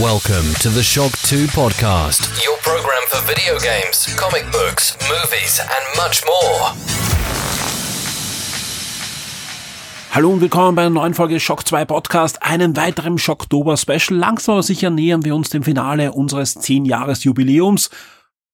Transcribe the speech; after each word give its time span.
Welcome 0.00 0.52
to 0.58 0.70
the 0.70 0.82
Shock 0.82 1.12
2 1.22 1.46
podcast, 1.46 2.26
your 2.44 2.56
program 2.62 3.00
for 3.06 3.22
video 3.28 3.56
games, 3.60 4.12
comic 4.16 4.42
books, 4.50 4.96
movies, 5.08 5.60
and 5.60 5.96
much 5.96 6.24
more. 6.26 6.74
Hallo 10.10 10.32
und 10.32 10.40
willkommen 10.40 10.74
bei 10.74 10.82
einer 10.82 10.90
neuen 10.90 11.14
Folge 11.14 11.38
Shock 11.38 11.68
2 11.68 11.84
Podcast, 11.84 12.42
einem 12.42 12.76
weiteren 12.76 13.18
Shocktober 13.18 13.76
Special. 13.76 14.18
Langsam 14.18 14.54
aber 14.54 14.64
sicher 14.64 14.90
nähern 14.90 15.24
wir 15.24 15.36
uns 15.36 15.50
dem 15.50 15.62
Finale 15.62 16.10
unseres 16.10 16.54
10 16.54 16.86
Jahres 16.86 17.22
Jubiläums 17.22 17.88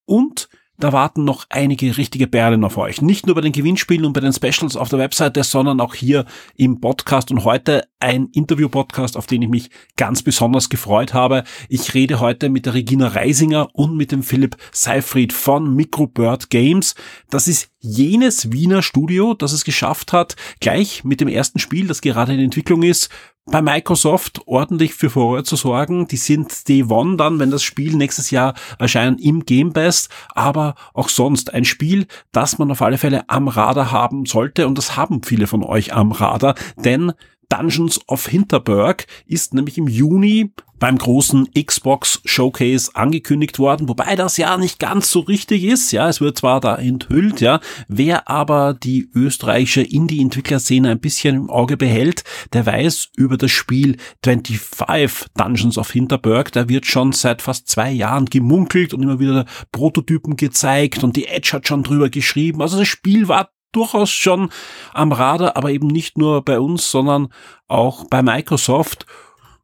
und 0.04 0.50
da 0.80 0.92
warten 0.92 1.24
noch 1.24 1.46
einige 1.50 1.96
richtige 1.96 2.26
Perlen 2.26 2.64
auf 2.64 2.76
euch. 2.76 3.02
Nicht 3.02 3.26
nur 3.26 3.34
bei 3.34 3.42
den 3.42 3.52
Gewinnspielen 3.52 4.04
und 4.04 4.12
bei 4.12 4.20
den 4.20 4.32
Specials 4.32 4.76
auf 4.76 4.88
der 4.88 4.98
Webseite, 4.98 5.44
sondern 5.44 5.80
auch 5.80 5.94
hier 5.94 6.24
im 6.56 6.80
Podcast. 6.80 7.30
Und 7.30 7.44
heute 7.44 7.84
ein 8.00 8.28
Interview-Podcast, 8.32 9.16
auf 9.16 9.26
den 9.26 9.42
ich 9.42 9.48
mich 9.48 9.70
ganz 9.96 10.22
besonders 10.22 10.68
gefreut 10.70 11.14
habe. 11.14 11.44
Ich 11.68 11.94
rede 11.94 12.20
heute 12.20 12.48
mit 12.48 12.66
der 12.66 12.74
Regina 12.74 13.08
Reisinger 13.08 13.68
und 13.74 13.96
mit 13.96 14.10
dem 14.10 14.22
Philipp 14.22 14.56
Seifried 14.72 15.32
von 15.32 15.74
Microbird 15.74 16.50
Games. 16.50 16.94
Das 17.28 17.46
ist 17.46 17.69
jenes 17.80 18.52
Wiener 18.52 18.82
Studio, 18.82 19.34
das 19.34 19.52
es 19.52 19.64
geschafft 19.64 20.12
hat, 20.12 20.36
gleich 20.60 21.02
mit 21.04 21.20
dem 21.20 21.28
ersten 21.28 21.58
Spiel, 21.58 21.86
das 21.86 22.00
gerade 22.00 22.34
in 22.34 22.40
Entwicklung 22.40 22.82
ist, 22.82 23.08
bei 23.46 23.62
Microsoft 23.62 24.42
ordentlich 24.46 24.94
für 24.94 25.10
Furore 25.10 25.42
zu 25.42 25.56
sorgen. 25.56 26.06
Die 26.06 26.16
sind 26.16 26.68
Day 26.68 26.84
One 26.84 27.16
dann, 27.16 27.38
wenn 27.38 27.50
das 27.50 27.62
Spiel 27.62 27.96
nächstes 27.96 28.30
Jahr 28.30 28.54
erscheint, 28.78 29.20
im 29.20 29.44
Game 29.44 29.72
Best, 29.72 30.08
aber 30.28 30.74
auch 30.94 31.08
sonst 31.08 31.52
ein 31.52 31.64
Spiel, 31.64 32.06
das 32.32 32.58
man 32.58 32.70
auf 32.70 32.82
alle 32.82 32.98
Fälle 32.98 33.28
am 33.28 33.48
Radar 33.48 33.90
haben 33.90 34.26
sollte. 34.26 34.66
Und 34.66 34.78
das 34.78 34.96
haben 34.96 35.22
viele 35.22 35.46
von 35.46 35.64
euch 35.64 35.92
am 35.92 36.12
Radar, 36.12 36.54
denn 36.76 37.12
Dungeons 37.50 38.00
of 38.08 38.26
Hinterberg 38.26 39.06
ist 39.26 39.52
nämlich 39.52 39.76
im 39.76 39.88
Juni 39.88 40.52
beim 40.80 40.96
großen 40.96 41.48
Xbox 41.52 42.22
Showcase 42.24 42.90
angekündigt 42.94 43.58
worden, 43.58 43.88
wobei 43.88 44.16
das 44.16 44.38
ja 44.38 44.56
nicht 44.56 44.78
ganz 44.78 45.10
so 45.10 45.20
richtig 45.20 45.64
ist. 45.64 45.92
Ja, 45.92 46.08
es 46.08 46.20
wird 46.20 46.38
zwar 46.38 46.60
da 46.60 46.76
enthüllt, 46.76 47.40
ja. 47.40 47.60
Wer 47.86 48.28
aber 48.28 48.74
die 48.74 49.10
österreichische 49.14 49.82
Indie-Entwicklerszene 49.82 50.90
ein 50.90 51.00
bisschen 51.00 51.36
im 51.36 51.50
Auge 51.50 51.76
behält, 51.76 52.24
der 52.54 52.64
weiß 52.64 53.10
über 53.16 53.36
das 53.36 53.50
Spiel 53.50 53.98
25 54.24 55.26
Dungeons 55.36 55.76
of 55.76 55.90
Hinterberg. 55.90 56.50
Da 56.52 56.68
wird 56.68 56.86
schon 56.86 57.12
seit 57.12 57.42
fast 57.42 57.68
zwei 57.68 57.90
Jahren 57.92 58.24
gemunkelt 58.24 58.94
und 58.94 59.02
immer 59.02 59.20
wieder 59.20 59.44
Prototypen 59.72 60.36
gezeigt 60.36 61.04
und 61.04 61.14
die 61.14 61.26
Edge 61.26 61.50
hat 61.52 61.68
schon 61.68 61.82
drüber 61.82 62.08
geschrieben. 62.08 62.62
Also 62.62 62.78
das 62.78 62.88
Spiel 62.88 63.28
war 63.28 63.50
durchaus 63.72 64.10
schon 64.10 64.50
am 64.92 65.12
Radar, 65.12 65.56
aber 65.56 65.70
eben 65.70 65.86
nicht 65.86 66.18
nur 66.18 66.44
bei 66.44 66.60
uns, 66.60 66.90
sondern 66.90 67.28
auch 67.68 68.04
bei 68.08 68.22
Microsoft. 68.22 69.06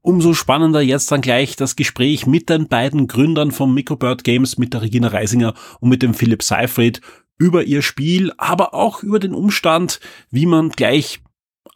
Umso 0.02 0.34
spannender 0.34 0.80
jetzt 0.80 1.10
dann 1.10 1.20
gleich 1.20 1.56
das 1.56 1.74
Gespräch 1.74 2.26
mit 2.26 2.48
den 2.48 2.68
beiden 2.68 3.08
Gründern 3.08 3.50
von 3.50 3.74
Microbird 3.74 4.22
Games, 4.22 4.56
mit 4.56 4.72
der 4.72 4.82
Regina 4.82 5.08
Reisinger 5.08 5.54
und 5.80 5.88
mit 5.88 6.02
dem 6.02 6.14
Philipp 6.14 6.42
Seifried 6.44 7.00
über 7.38 7.64
ihr 7.64 7.82
Spiel, 7.82 8.32
aber 8.38 8.72
auch 8.72 9.02
über 9.02 9.18
den 9.18 9.34
Umstand, 9.34 10.00
wie 10.30 10.46
man 10.46 10.70
gleich 10.70 11.20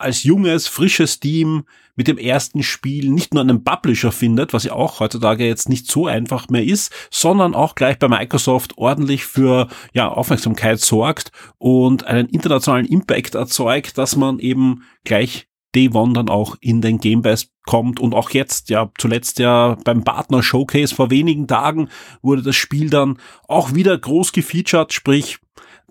als 0.00 0.24
junges, 0.24 0.66
frisches 0.66 1.20
Team 1.20 1.64
mit 1.96 2.08
dem 2.08 2.18
ersten 2.18 2.62
Spiel 2.62 3.10
nicht 3.10 3.34
nur 3.34 3.42
einen 3.42 3.62
Publisher 3.62 4.10
findet, 4.10 4.52
was 4.52 4.64
ja 4.64 4.72
auch 4.72 5.00
heutzutage 5.00 5.46
jetzt 5.46 5.68
nicht 5.68 5.90
so 5.90 6.06
einfach 6.06 6.48
mehr 6.48 6.64
ist, 6.64 6.92
sondern 7.10 7.54
auch 7.54 7.74
gleich 7.74 7.98
bei 7.98 8.08
Microsoft 8.08 8.78
ordentlich 8.78 9.24
für 9.24 9.68
ja, 9.92 10.08
Aufmerksamkeit 10.08 10.80
sorgt 10.80 11.30
und 11.58 12.06
einen 12.06 12.28
internationalen 12.28 12.86
Impact 12.86 13.34
erzeugt, 13.34 13.98
dass 13.98 14.16
man 14.16 14.38
eben 14.38 14.84
gleich 15.04 15.48
Day 15.74 15.90
One 15.92 16.14
dann 16.14 16.28
auch 16.28 16.56
in 16.60 16.80
den 16.80 16.98
Game 16.98 17.22
Pass 17.22 17.50
kommt. 17.66 18.00
Und 18.00 18.14
auch 18.14 18.30
jetzt, 18.30 18.70
ja, 18.70 18.90
zuletzt 18.98 19.38
ja 19.38 19.76
beim 19.84 20.02
Partner 20.02 20.42
Showcase 20.42 20.94
vor 20.94 21.10
wenigen 21.10 21.46
Tagen 21.46 21.88
wurde 22.22 22.42
das 22.42 22.56
Spiel 22.56 22.90
dann 22.90 23.18
auch 23.46 23.74
wieder 23.74 23.96
groß 23.96 24.32
gefeatured, 24.32 24.92
sprich, 24.92 25.38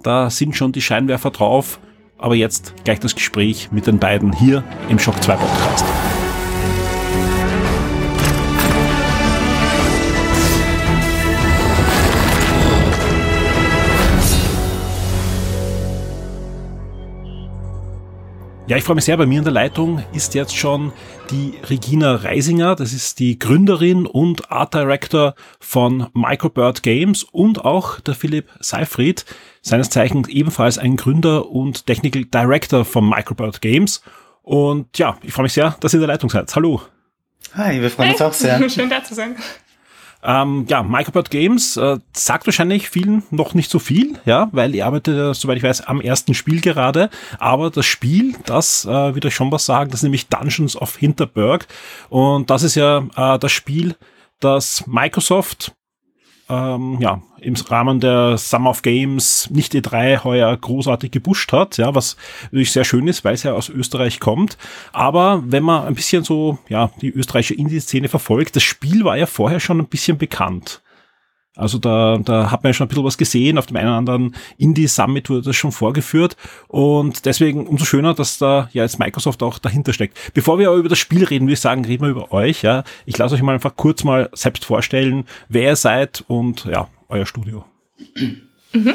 da 0.02 0.30
sind 0.30 0.56
schon 0.56 0.72
die 0.72 0.82
Scheinwerfer 0.82 1.32
drauf 1.32 1.80
aber 2.20 2.36
jetzt 2.36 2.74
gleich 2.84 3.00
das 3.00 3.16
Gespräch 3.16 3.70
mit 3.72 3.88
den 3.88 3.98
beiden 3.98 4.32
hier 4.34 4.64
im 4.90 5.00
Shock 5.00 5.24
2 5.24 5.36
Podcast. 5.36 6.09
Ja, 18.70 18.78
ich 18.78 18.84
freue 18.84 18.94
mich 18.94 19.06
sehr. 19.06 19.18
Bei 19.18 19.26
mir 19.26 19.40
in 19.40 19.44
der 19.44 19.52
Leitung 19.52 20.04
ist 20.14 20.36
jetzt 20.36 20.56
schon 20.56 20.94
die 21.32 21.56
Regina 21.68 22.14
Reisinger. 22.14 22.76
Das 22.76 22.94
ist 22.94 23.18
die 23.18 23.40
Gründerin 23.40 24.06
und 24.06 24.52
Art 24.52 24.76
Director 24.76 25.34
von 25.60 26.06
Microbird 26.14 26.84
Games 26.84 27.24
und 27.24 27.66
auch 27.66 28.00
der 28.00 28.14
Philipp 28.14 28.48
Seifried, 28.60 29.26
seines 29.64 29.90
Zeichens 29.90 30.28
ebenfalls 30.28 30.78
ein 30.78 30.98
Gründer 30.98 31.50
und 31.50 31.88
Technical 31.88 32.26
Director 32.26 32.86
von 32.86 33.10
Microbird 33.10 33.60
Games. 33.60 34.04
Und 34.44 35.00
ja, 35.00 35.18
ich 35.24 35.34
freue 35.34 35.46
mich 35.46 35.54
sehr, 35.54 35.76
dass 35.80 35.96
ihr 35.96 35.98
in 35.98 36.02
der 36.02 36.10
Leitung 36.10 36.30
seid. 36.30 36.56
Hallo. 36.56 36.80
Hi, 37.56 37.82
wir 37.82 37.90
freuen 37.90 38.10
hey. 38.10 38.14
uns 38.14 38.22
auch 38.22 38.34
sehr. 38.34 38.70
Schön 38.70 38.92
da 38.92 39.04
zu 39.04 39.16
sein. 39.16 39.36
Ähm, 40.22 40.66
ja, 40.68 40.84
Micropod 40.84 41.30
Games 41.30 41.78
äh, 41.78 41.98
sagt 42.14 42.46
wahrscheinlich 42.46 42.90
vielen 42.90 43.24
noch 43.32 43.54
nicht 43.54 43.72
so 43.72 43.80
viel, 43.80 44.18
ja, 44.26 44.50
weil 44.52 44.76
ihr 44.76 44.86
arbeitet, 44.86 45.36
soweit 45.36 45.58
ich 45.58 45.64
weiß, 45.64 45.82
am 45.82 46.02
ersten 46.02 46.34
Spiel 46.34 46.60
gerade. 46.60 47.10
Aber 47.38 47.70
das 47.70 47.86
Spiel, 47.86 48.36
das 48.46 48.86
äh, 48.86 49.16
wird 49.16 49.26
euch 49.26 49.36
schon 49.36 49.52
was 49.52 49.66
sagen, 49.66 49.92
das 49.92 50.00
ist 50.00 50.04
nämlich 50.04 50.28
Dungeons 50.28 50.76
of 50.76 50.98
Hinterberg. 50.98 51.68
Und 52.10 52.50
das 52.50 52.64
ist 52.64 52.76
ja 52.76 53.06
äh, 53.16 53.40
das 53.40 53.52
Spiel, 53.52 53.96
das 54.40 54.86
Microsoft 54.88 55.74
ähm, 56.50 56.98
ja, 57.00 57.22
im 57.40 57.54
Rahmen 57.56 58.00
der 58.00 58.38
Summer 58.38 58.72
of 58.72 58.82
Games 58.82 59.50
nicht 59.52 59.74
E3 59.74 60.24
heuer 60.24 60.56
großartig 60.58 61.12
gebusht 61.12 61.54
hat, 61.54 61.78
ja, 61.78 61.94
was 61.96 62.18
natürlich 62.46 62.72
sehr 62.72 62.84
schön 62.84 63.08
ist, 63.08 63.24
weil 63.24 63.36
es 63.36 63.44
ja 63.44 63.54
aus 63.54 63.70
Österreich 63.70 64.20
kommt. 64.20 64.58
Aber 64.92 65.44
wenn 65.46 65.64
man 65.64 65.86
ein 65.86 65.96
bisschen 65.96 66.24
so, 66.24 66.58
ja, 66.68 66.92
die 67.02 67.12
österreichische 67.12 67.54
Indie-Szene 67.54 68.10
verfolgt, 68.10 68.56
das 68.56 68.64
Spiel 68.64 69.06
war 69.06 69.18
ja 69.18 69.26
vorher 69.26 69.60
schon 69.60 69.80
ein 69.80 69.88
bisschen 69.88 70.18
bekannt. 70.18 70.82
Also 71.56 71.78
da, 71.78 72.18
da 72.24 72.52
hat 72.52 72.64
man 72.64 72.70
ja 72.70 72.74
schon 72.74 72.86
ein 72.86 72.90
bisschen 72.90 73.04
was 73.04 73.18
gesehen. 73.18 73.58
Auf 73.58 73.66
dem 73.66 73.78
einen 73.78 73.88
oder 73.88 73.98
anderen 73.98 74.36
Indie 74.58 74.88
Summit 74.88 75.30
wurde 75.30 75.42
das 75.42 75.56
schon 75.56 75.72
vorgeführt. 75.72 76.38
Und 76.68 77.26
deswegen 77.26 77.68
umso 77.68 77.86
schöner, 77.86 78.14
dass 78.14 78.38
da 78.38 78.70
ja 78.72 78.84
jetzt 78.84 79.00
Microsoft 79.00 79.44
auch 79.44 79.60
dahinter 79.60 79.94
steckt. 79.94 80.18
Bevor 80.34 80.60
wir 80.60 80.70
aber 80.70 80.78
über 80.78 80.90
das 80.90 81.00
Spiel 81.00 81.26
reden, 81.26 81.46
würde 81.46 81.54
ich 81.54 81.60
sagen, 81.60 81.84
reden 81.86 82.04
wir 82.04 82.12
über 82.12 82.32
euch. 82.32 82.62
Ja, 82.62 82.84
Ich 83.06 83.18
lasse 83.18 83.36
euch 83.36 83.42
mal 83.42 83.54
einfach 83.54 83.76
kurz 83.76 84.04
mal 84.04 84.30
selbst 84.34 84.64
vorstellen, 84.64 85.26
wer 85.50 85.70
ihr 85.70 85.76
seid 85.76 86.24
und 86.28 86.66
ja, 86.66 86.88
euer 87.10 87.26
Studio. 87.26 87.66
Mhm. 88.72 88.94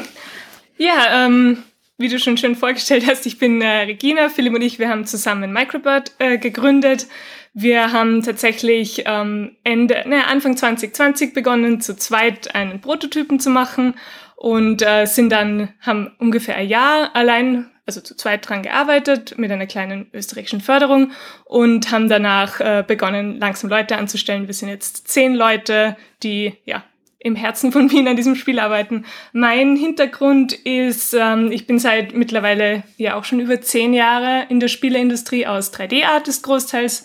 Ja, 0.77 1.25
ähm, 1.25 1.59
wie 1.97 2.09
du 2.09 2.19
schon 2.19 2.37
schön 2.37 2.55
vorgestellt 2.55 3.05
hast, 3.07 3.25
ich 3.25 3.37
bin 3.37 3.61
äh, 3.61 3.83
Regina, 3.83 4.29
Philipp 4.29 4.53
und 4.53 4.61
ich, 4.61 4.79
wir 4.79 4.89
haben 4.89 5.05
zusammen 5.05 5.53
Microbird 5.53 6.11
äh, 6.19 6.37
gegründet. 6.37 7.07
Wir 7.57 7.93
haben 7.93 8.21
tatsächlich 8.21 9.03
ähm, 9.05 9.55
Ende, 9.63 10.03
ne, 10.05 10.27
Anfang 10.27 10.57
2020 10.57 11.33
begonnen, 11.33 11.79
zu 11.79 11.95
zweit 11.95 12.53
einen 12.53 12.81
Prototypen 12.81 13.39
zu 13.39 13.49
machen 13.49 13.93
und 14.35 14.81
äh, 14.81 15.05
sind 15.05 15.29
dann, 15.29 15.69
haben 15.79 16.11
ungefähr 16.19 16.57
ein 16.57 16.67
Jahr 16.67 17.15
allein, 17.15 17.71
also 17.85 18.01
zu 18.01 18.17
zweit 18.17 18.49
dran 18.49 18.61
gearbeitet 18.61 19.37
mit 19.37 19.49
einer 19.51 19.67
kleinen 19.67 20.07
österreichischen 20.11 20.59
Förderung 20.59 21.13
und 21.45 21.93
haben 21.93 22.09
danach 22.09 22.59
äh, 22.59 22.83
begonnen, 22.85 23.39
langsam 23.39 23.69
Leute 23.69 23.95
anzustellen. 23.95 24.47
Wir 24.47 24.53
sind 24.53 24.67
jetzt 24.67 25.07
zehn 25.07 25.33
Leute, 25.33 25.95
die 26.23 26.55
ja 26.65 26.83
im 27.25 27.35
Herzen 27.35 27.71
von 27.71 27.91
Wien 27.91 28.07
an 28.07 28.15
diesem 28.15 28.35
Spiel 28.35 28.59
arbeiten. 28.59 29.03
Mein 29.33 29.75
Hintergrund 29.75 30.53
ist, 30.53 31.15
ähm, 31.15 31.51
ich 31.51 31.65
bin 31.65 31.79
seit 31.79 32.13
mittlerweile 32.13 32.83
ja 32.97 33.15
auch 33.15 33.23
schon 33.23 33.39
über 33.39 33.59
zehn 33.59 33.95
Jahre 33.95 34.45
in 34.49 34.59
der 34.59 34.67
Spieleindustrie 34.67 35.47
aus 35.47 35.73
3D-Artist 35.73 36.43
großteils 36.43 37.03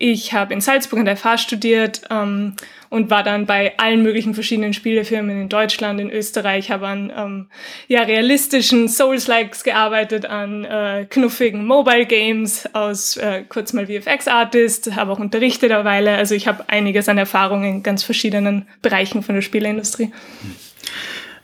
ich 0.00 0.32
habe 0.32 0.54
in 0.54 0.60
Salzburg 0.60 1.00
an 1.00 1.06
der 1.06 1.16
FH 1.16 1.38
studiert 1.38 2.02
ähm, 2.08 2.54
und 2.90 3.10
war 3.10 3.22
dann 3.22 3.46
bei 3.46 3.76
allen 3.78 4.02
möglichen 4.02 4.34
verschiedenen 4.34 4.72
Spielefirmen 4.72 5.42
in 5.42 5.48
Deutschland, 5.48 6.00
in 6.00 6.10
Österreich, 6.10 6.70
habe 6.70 6.86
an 6.86 7.12
ähm, 7.16 7.46
ja, 7.86 8.02
realistischen 8.02 8.88
Souls-Likes 8.88 9.64
gearbeitet, 9.64 10.26
an 10.26 10.64
äh, 10.64 11.06
knuffigen 11.08 11.66
Mobile 11.66 12.06
Games 12.06 12.68
aus 12.74 13.16
äh, 13.16 13.44
kurz 13.48 13.72
mal 13.72 13.86
VFX-Artist, 13.86 14.94
habe 14.96 15.12
auch 15.12 15.18
unterrichtet 15.18 15.72
eine 15.72 15.84
Weile. 15.84 16.16
Also 16.16 16.34
ich 16.34 16.48
habe 16.48 16.68
einiges 16.68 17.08
an 17.08 17.18
Erfahrung 17.18 17.64
in 17.64 17.82
ganz 17.82 18.02
verschiedenen 18.02 18.66
Bereichen 18.82 19.22
von 19.22 19.34
der 19.34 19.42
Spieleindustrie. 19.42 20.06
Mhm. 20.06 20.56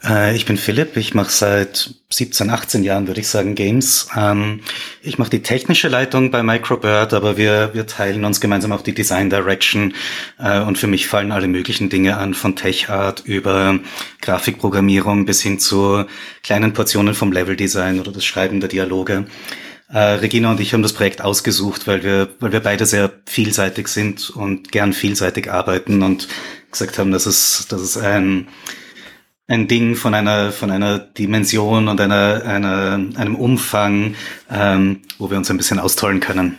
Äh, 0.04 0.36
ich 0.36 0.44
bin 0.44 0.56
Philipp, 0.56 0.96
ich 0.96 1.14
mache 1.14 1.30
seit 1.30 1.94
17, 2.10 2.50
18 2.50 2.84
Jahren, 2.84 3.06
würde 3.06 3.20
ich 3.20 3.28
sagen, 3.28 3.54
Games. 3.54 4.08
Ähm, 4.16 4.60
ich 5.02 5.18
mache 5.18 5.30
die 5.30 5.42
technische 5.42 5.88
Leitung 5.88 6.30
bei 6.30 6.42
Microbird, 6.42 7.14
aber 7.14 7.36
wir, 7.36 7.70
wir 7.72 7.86
teilen 7.86 8.24
uns 8.24 8.40
gemeinsam 8.40 8.72
auch 8.72 8.82
die 8.82 8.94
Design 8.94 9.30
Direction 9.30 9.94
äh, 10.38 10.60
und 10.60 10.78
für 10.78 10.86
mich 10.86 11.06
fallen 11.06 11.32
alle 11.32 11.48
möglichen 11.48 11.88
Dinge 11.88 12.16
an, 12.18 12.34
von 12.34 12.56
Tech 12.56 12.90
Art 12.90 13.22
über 13.24 13.78
Grafikprogrammierung 14.20 15.26
bis 15.26 15.40
hin 15.40 15.58
zu 15.58 16.04
kleinen 16.42 16.72
Portionen 16.72 17.14
vom 17.14 17.32
Level 17.32 17.56
Design 17.56 18.00
oder 18.00 18.12
das 18.12 18.24
Schreiben 18.24 18.60
der 18.60 18.68
Dialoge. 18.68 19.26
Äh, 19.88 19.98
Regina 19.98 20.50
und 20.50 20.60
ich 20.60 20.72
haben 20.72 20.82
das 20.82 20.92
Projekt 20.92 21.20
ausgesucht, 21.20 21.86
weil 21.86 22.02
wir, 22.02 22.28
weil 22.40 22.52
wir 22.52 22.60
beide 22.60 22.86
sehr 22.86 23.12
vielseitig 23.26 23.88
sind 23.88 24.30
und 24.30 24.72
gern 24.72 24.92
vielseitig 24.92 25.50
arbeiten 25.50 26.02
und 26.02 26.28
gesagt 26.70 26.98
haben, 26.98 27.12
dass 27.12 27.26
es, 27.26 27.66
dass 27.68 27.80
es 27.80 27.96
ein, 27.96 28.48
ein 29.46 29.68
Ding 29.68 29.94
von 29.94 30.14
einer, 30.14 30.52
von 30.52 30.70
einer 30.70 30.98
Dimension 30.98 31.88
und 31.88 32.00
einer, 32.00 32.42
einer, 32.44 33.00
einem 33.16 33.36
Umfang, 33.36 34.14
ähm, 34.50 35.02
wo 35.18 35.30
wir 35.30 35.36
uns 35.36 35.50
ein 35.50 35.56
bisschen 35.58 35.78
austollen 35.78 36.20
können. 36.20 36.58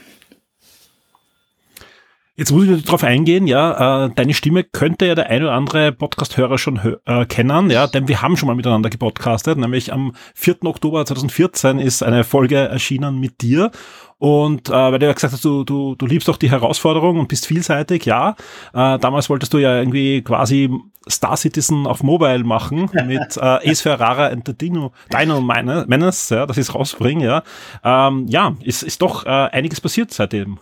Jetzt 2.38 2.52
muss 2.52 2.66
ich 2.66 2.84
darauf 2.84 3.06
eingehen, 3.06 3.48
ja, 3.48 4.08
äh, 4.08 4.10
deine 4.14 4.34
Stimme 4.34 4.66
könnte 4.66 5.06
ja 5.06 5.16
der 5.16 5.30
ein 5.30 5.42
oder 5.42 5.54
andere 5.54 5.94
Podcast-Hörer 5.94 6.58
schon 6.58 6.98
äh, 7.06 7.26
kennen, 7.26 7.70
ja, 7.70 7.88
denn 7.88 8.10
wir 8.10 8.22
haben 8.22 8.36
schon 8.36 8.48
mal 8.48 8.56
miteinander 8.56 8.90
gepodcastet, 8.90 9.58
nämlich 9.58 9.94
am 9.94 10.12
4. 10.34 10.66
Oktober 10.66 11.06
2014 11.06 11.80
ist 11.80 12.04
eine 12.04 12.26
Folge 12.26 12.58
erschienen 12.58 13.22
mit 13.22 13.42
dir 13.42 13.72
und 14.18 14.68
äh, 14.68 14.74
weil 14.74 15.00
du 15.00 15.06
ja 15.06 15.14
gesagt 15.14 15.32
hast, 15.32 15.46
du, 15.46 15.64
du, 15.64 15.96
du 15.96 16.06
liebst 16.06 16.28
doch 16.28 16.36
die 16.36 16.52
Herausforderung 16.52 17.20
und 17.20 17.30
bist 17.30 17.46
vielseitig, 17.46 18.04
ja. 18.04 18.36
Äh, 18.74 19.00
damals 19.00 19.30
wolltest 19.30 19.54
du 19.54 19.58
ja 19.58 19.78
irgendwie 19.78 20.22
quasi 20.22 20.70
Star 21.10 21.38
Citizen 21.38 21.88
auf 21.88 22.04
Mobile 22.04 22.44
machen 22.44 22.90
mit 23.06 23.38
äh, 23.38 23.70
Ace 23.72 23.80
Ferrara 23.80 24.28
and 24.28 24.46
the 24.46 24.54
Dino, 24.54 24.92
Dino 25.10 25.40
Menace, 25.40 26.32
ja, 26.32 26.46
das 26.46 26.58
ist 26.58 26.76
rausbringen, 26.76 27.24
ja. 27.24 27.44
Ähm, 27.82 28.26
ja, 28.28 28.58
ist, 28.62 28.84
ist 28.84 29.02
doch 29.02 29.26
äh, 29.26 29.30
einiges 29.30 29.80
passiert 29.80 30.12
seitdem. 30.12 30.60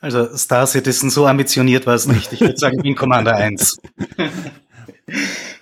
Also 0.00 0.36
Star 0.36 0.66
Citizen, 0.66 1.10
so 1.10 1.26
ambitioniert 1.26 1.86
war 1.86 1.94
es 1.94 2.06
nicht. 2.06 2.32
Ich 2.32 2.40
würde 2.40 2.56
sagen 2.56 2.82
Wing 2.82 2.96
Commander 2.96 3.36
1. 3.36 3.76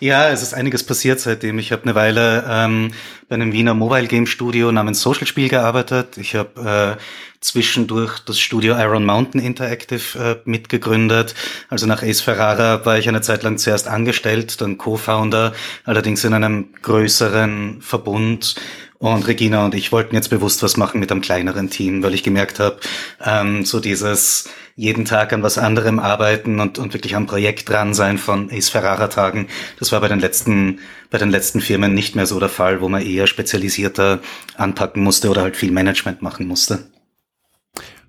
ja, 0.01 0.31
es 0.31 0.43
ist 0.43 0.55
einiges 0.55 0.85
passiert 0.85 1.21
seitdem. 1.21 1.59
Ich 1.59 1.73
habe 1.73 1.83
eine 1.83 1.95
Weile 1.95 2.45
ähm, 2.49 2.93
bei 3.29 3.35
einem 3.35 3.53
Wiener 3.53 3.75
Mobile 3.75 4.07
Game 4.07 4.27
Studio 4.27 4.73
namens 4.73 5.03
Social 5.03 5.27
Spiel 5.27 5.49
gearbeitet. 5.49 6.17
Ich 6.17 6.35
habe 6.35 6.97
äh, 6.99 7.03
zwischendurch 7.41 8.19
das 8.21 8.39
Studio 8.39 8.79
Iron 8.79 9.05
Mountain 9.05 9.41
Interactive 9.41 10.19
äh, 10.19 10.49
mitgegründet. 10.49 11.35
Also 11.69 11.87
nach 11.87 12.03
Ace 12.03 12.21
Ferrara 12.21 12.85
war 12.85 12.99
ich 12.99 13.09
eine 13.09 13.23
Zeit 13.23 13.43
lang 13.43 13.59
zuerst 13.59 13.89
angestellt, 13.89 14.61
dann 14.61 14.79
Co-Founder, 14.79 15.53
allerdings 15.85 16.25
in 16.25 16.35
einem 16.35 16.73
größeren 16.83 17.81
Verbund 17.81 18.57
und 19.01 19.27
Regina 19.27 19.65
und 19.65 19.75
ich 19.75 19.93
wollten 19.93 20.15
jetzt 20.15 20.29
bewusst 20.29 20.63
was 20.63 20.77
machen 20.77 21.01
mit 21.01 21.11
einem 21.11 21.23
kleineren 21.23 21.71
Team, 21.71 22.03
weil 22.03 22.13
ich 22.13 22.23
gemerkt 22.23 22.61
habe, 22.61 22.79
ähm, 23.25 23.65
so 23.65 23.81
dieses 23.81 24.49
jeden 24.77 25.07
Tag 25.07 25.33
an 25.33 25.43
was 25.43 25.57
anderem 25.57 25.99
arbeiten 25.99 26.61
und, 26.61 26.79
und 26.79 26.93
wirklich 26.93 27.17
am 27.17 27.27
Projekt 27.27 27.69
dran 27.71 27.95
sein 27.95 28.19
von 28.19 28.51
Ace 28.53 28.69
Ferrara 28.69 29.09
Tagen, 29.09 29.49
das 29.79 29.91
war 29.91 30.01
bei 30.01 30.09
den 30.09 30.21
letzten, 30.21 30.81
bei 31.11 31.17
den 31.17 31.31
letzten 31.31 31.63
Firmen 31.63 31.95
nicht 31.95 32.15
mehr 32.15 32.27
so 32.27 32.39
der 32.39 32.51
Fall, 32.51 32.83
wo 32.83 32.91
man 32.91 33.01
eher 33.01 33.27
spezialisierter 33.27 34.21
anpacken 34.57 35.03
musste 35.03 35.31
oder 35.31 35.43
halt 35.43 35.57
viel 35.57 35.73
Management 35.73 36.21
machen 36.21 36.47
musste. 36.47 36.91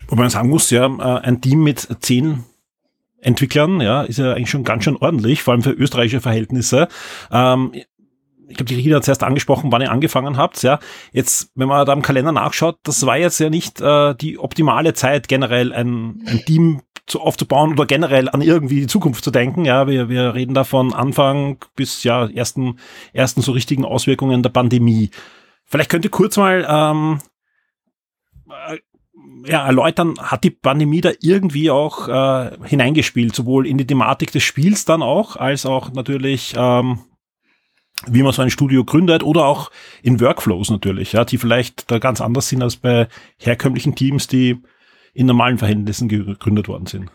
Wobei 0.09 0.23
man 0.23 0.29
sagen 0.29 0.49
muss, 0.49 0.69
ja, 0.71 0.85
äh, 0.87 1.21
ein 1.21 1.39
Team 1.39 1.63
mit 1.63 1.87
zehn 2.01 2.43
Entwicklern, 3.21 3.79
ja, 3.79 4.01
ist 4.01 4.17
ja 4.17 4.33
eigentlich 4.33 4.49
schon 4.49 4.65
ganz 4.65 4.83
schön 4.83 4.97
ordentlich, 4.97 5.41
vor 5.41 5.53
allem 5.53 5.63
für 5.63 5.71
österreichische 5.71 6.21
Verhältnisse. 6.21 6.87
Ähm, 7.31 7.71
ich 8.51 8.57
glaube, 8.57 8.69
die 8.69 8.75
Regina 8.75 8.97
hat 8.97 9.05
zuerst 9.05 9.23
angesprochen, 9.23 9.71
wann 9.71 9.81
ihr 9.81 9.91
angefangen 9.91 10.37
habt. 10.37 10.61
Ja, 10.63 10.79
jetzt, 11.11 11.51
wenn 11.55 11.67
man 11.67 11.85
da 11.85 11.93
im 11.93 12.01
Kalender 12.01 12.31
nachschaut, 12.31 12.77
das 12.83 13.05
war 13.05 13.17
jetzt 13.17 13.39
ja 13.39 13.49
nicht 13.49 13.81
äh, 13.81 14.13
die 14.15 14.37
optimale 14.37 14.93
Zeit, 14.93 15.27
generell 15.27 15.73
ein, 15.73 16.23
ein 16.27 16.43
Team 16.45 16.81
zu, 17.07 17.21
aufzubauen 17.21 17.73
oder 17.73 17.85
generell 17.85 18.29
an 18.29 18.41
irgendwie 18.41 18.81
die 18.81 18.87
Zukunft 18.87 19.23
zu 19.23 19.31
denken. 19.31 19.65
Ja, 19.65 19.87
wir, 19.87 20.09
wir 20.09 20.33
reden 20.33 20.53
da 20.53 20.63
von 20.63 20.93
Anfang 20.93 21.57
bis 21.75 22.03
ja 22.03 22.27
ersten 22.27 22.77
ersten 23.13 23.41
so 23.41 23.51
richtigen 23.51 23.85
Auswirkungen 23.85 24.43
der 24.43 24.49
Pandemie. 24.49 25.09
Vielleicht 25.65 25.89
könnt 25.89 26.05
ihr 26.05 26.11
kurz 26.11 26.37
mal 26.37 26.65
ähm, 26.69 27.19
äh, 28.49 28.77
ja, 29.49 29.65
erläutern, 29.65 30.15
hat 30.19 30.43
die 30.43 30.51
Pandemie 30.51 31.01
da 31.01 31.11
irgendwie 31.21 31.71
auch 31.71 32.07
äh, 32.07 32.51
hineingespielt, 32.65 33.35
sowohl 33.35 33.65
in 33.65 33.77
die 33.77 33.87
Thematik 33.87 34.31
des 34.31 34.43
Spiels 34.43 34.85
dann 34.85 35.01
auch, 35.01 35.35
als 35.35 35.65
auch 35.65 35.91
natürlich 35.93 36.53
ähm, 36.55 36.99
wie 38.07 38.23
man 38.23 38.33
so 38.33 38.41
ein 38.41 38.49
Studio 38.49 38.83
gründet 38.83 39.23
oder 39.23 39.45
auch 39.45 39.71
in 40.01 40.19
Workflows 40.19 40.69
natürlich, 40.69 41.13
ja, 41.13 41.25
die 41.25 41.37
vielleicht 41.37 41.89
da 41.91 41.99
ganz 41.99 42.21
anders 42.21 42.49
sind 42.49 42.63
als 42.63 42.75
bei 42.75 43.07
herkömmlichen 43.37 43.95
Teams, 43.95 44.27
die 44.27 44.61
in 45.13 45.27
normalen 45.27 45.57
Verhältnissen 45.57 46.07
gegründet 46.07 46.67
worden 46.67 46.85
sind. 46.85 47.11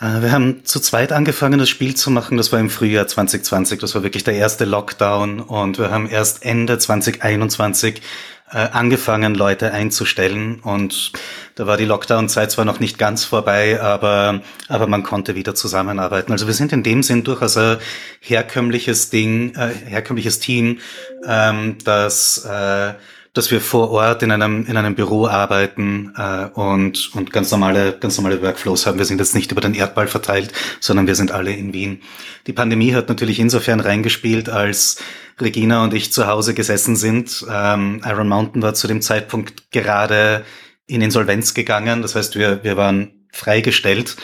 Äh, 0.00 0.22
wir 0.22 0.32
haben 0.32 0.64
zu 0.64 0.80
zweit 0.80 1.12
angefangen, 1.12 1.58
das 1.58 1.68
Spiel 1.68 1.94
zu 1.94 2.10
machen. 2.10 2.36
Das 2.36 2.52
war 2.52 2.58
im 2.58 2.70
Frühjahr 2.70 3.06
2020. 3.06 3.78
Das 3.78 3.94
war 3.94 4.02
wirklich 4.02 4.24
der 4.24 4.34
erste 4.34 4.64
Lockdown. 4.64 5.40
Und 5.40 5.78
wir 5.78 5.90
haben 5.90 6.08
erst 6.08 6.44
Ende 6.44 6.78
2021 6.78 7.98
äh, 7.98 8.41
angefangen, 8.58 9.34
Leute 9.34 9.72
einzustellen. 9.72 10.60
Und 10.60 11.12
da 11.54 11.66
war 11.66 11.76
die 11.76 11.84
Lockdown-Zeit 11.84 12.50
zwar 12.50 12.64
noch 12.64 12.80
nicht 12.80 12.98
ganz 12.98 13.24
vorbei, 13.24 13.80
aber, 13.80 14.40
aber 14.68 14.86
man 14.86 15.02
konnte 15.02 15.34
wieder 15.34 15.54
zusammenarbeiten. 15.54 16.32
Also 16.32 16.46
wir 16.46 16.54
sind 16.54 16.72
in 16.72 16.82
dem 16.82 17.02
Sinn 17.02 17.24
durchaus 17.24 17.56
ein 17.56 17.78
herkömmliches 18.20 19.10
Ding, 19.10 19.54
äh, 19.54 19.70
herkömmliches 19.86 20.38
Team, 20.38 20.78
ähm, 21.26 21.78
das 21.84 22.44
äh, 22.44 22.94
dass 23.32 23.50
wir 23.50 23.60
vor 23.60 23.90
Ort 23.90 24.22
in 24.22 24.30
einem, 24.30 24.66
in 24.66 24.76
einem 24.76 24.94
Büro 24.94 25.26
arbeiten 25.26 26.12
äh, 26.16 26.46
und, 26.52 27.14
und 27.14 27.32
ganz 27.32 27.50
normale, 27.50 27.96
ganz 27.98 28.18
normale 28.18 28.42
Workflows 28.42 28.86
haben. 28.86 28.98
Wir 28.98 29.06
sind 29.06 29.18
jetzt 29.18 29.34
nicht 29.34 29.50
über 29.52 29.62
den 29.62 29.74
Erdball 29.74 30.06
verteilt, 30.06 30.52
sondern 30.80 31.06
wir 31.06 31.14
sind 31.14 31.32
alle 31.32 31.52
in 31.52 31.72
Wien. 31.72 32.02
Die 32.46 32.52
Pandemie 32.52 32.94
hat 32.94 33.08
natürlich 33.08 33.38
insofern 33.38 33.80
reingespielt, 33.80 34.50
als 34.50 34.98
Regina 35.40 35.82
und 35.82 35.94
ich 35.94 36.12
zu 36.12 36.26
Hause 36.26 36.52
gesessen 36.52 36.94
sind. 36.94 37.46
Ähm, 37.50 38.02
Iron 38.04 38.28
Mountain 38.28 38.60
war 38.60 38.74
zu 38.74 38.86
dem 38.86 39.00
Zeitpunkt 39.00 39.70
gerade 39.70 40.44
in 40.86 41.00
Insolvenz 41.00 41.54
gegangen. 41.54 42.02
Das 42.02 42.14
heißt, 42.14 42.36
wir, 42.36 42.62
wir 42.64 42.76
waren 42.76 43.26
freigestellt 43.32 44.16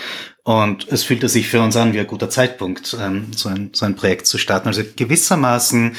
und 0.43 0.87
es 0.91 1.03
fühlte 1.03 1.31
sich 1.31 1.49
für 1.49 1.63
uns 1.63 1.77
an 1.77 1.95
wie 1.95 2.01
ein 2.01 2.07
guter 2.07 2.29
Zeitpunkt, 2.29 2.97
ähm, 3.01 3.29
so, 3.35 3.49
ein, 3.49 3.71
so 3.73 3.87
ein 3.87 3.97
Projekt 3.97 4.27
zu 4.27 4.37
starten. 4.37 4.69
Also 4.69 4.83
gewissermaßen 4.97 5.97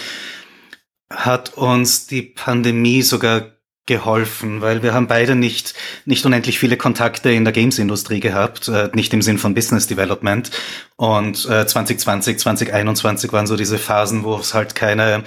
hat 1.09 1.53
uns 1.55 2.07
die 2.07 2.21
Pandemie 2.21 3.01
sogar 3.01 3.51
geholfen, 3.89 4.61
weil 4.61 4.83
wir 4.83 4.93
haben 4.93 5.07
beide 5.07 5.35
nicht, 5.35 5.73
nicht 6.05 6.23
unendlich 6.23 6.59
viele 6.59 6.77
Kontakte 6.77 7.31
in 7.31 7.43
der 7.43 7.51
Games-Industrie 7.51 8.19
gehabt, 8.19 8.67
äh, 8.67 8.89
nicht 8.93 9.11
im 9.15 9.23
Sinn 9.23 9.39
von 9.39 9.55
Business 9.55 9.87
Development. 9.87 10.51
Und 10.95 11.49
äh, 11.49 11.65
2020, 11.65 12.37
2021 12.37 13.33
waren 13.33 13.47
so 13.47 13.57
diese 13.57 13.79
Phasen, 13.79 14.23
wo 14.23 14.35
es 14.35 14.53
halt 14.53 14.75
keine, 14.75 15.23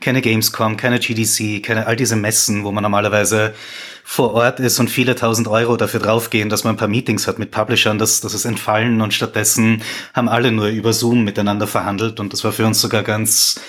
keine 0.00 0.22
Gamescom, 0.22 0.78
keine 0.78 0.98
GDC, 0.98 1.62
keine 1.62 1.86
all 1.86 1.96
diese 1.96 2.16
Messen, 2.16 2.64
wo 2.64 2.72
man 2.72 2.82
normalerweise 2.82 3.54
vor 4.02 4.32
Ort 4.32 4.60
ist 4.60 4.78
und 4.78 4.88
viele 4.88 5.14
tausend 5.14 5.46
Euro 5.48 5.76
dafür 5.76 6.00
draufgehen, 6.00 6.48
dass 6.48 6.64
man 6.64 6.74
ein 6.74 6.78
paar 6.78 6.88
Meetings 6.88 7.26
hat 7.26 7.38
mit 7.38 7.50
Publishern, 7.50 7.98
das, 7.98 8.22
das 8.22 8.32
ist 8.32 8.46
entfallen 8.46 9.02
und 9.02 9.12
stattdessen 9.12 9.82
haben 10.14 10.28
alle 10.30 10.52
nur 10.52 10.68
über 10.68 10.94
Zoom 10.94 11.24
miteinander 11.24 11.66
verhandelt 11.66 12.18
und 12.18 12.32
das 12.32 12.44
war 12.44 12.52
für 12.52 12.64
uns 12.64 12.80
sogar 12.80 13.02
ganz, 13.02 13.60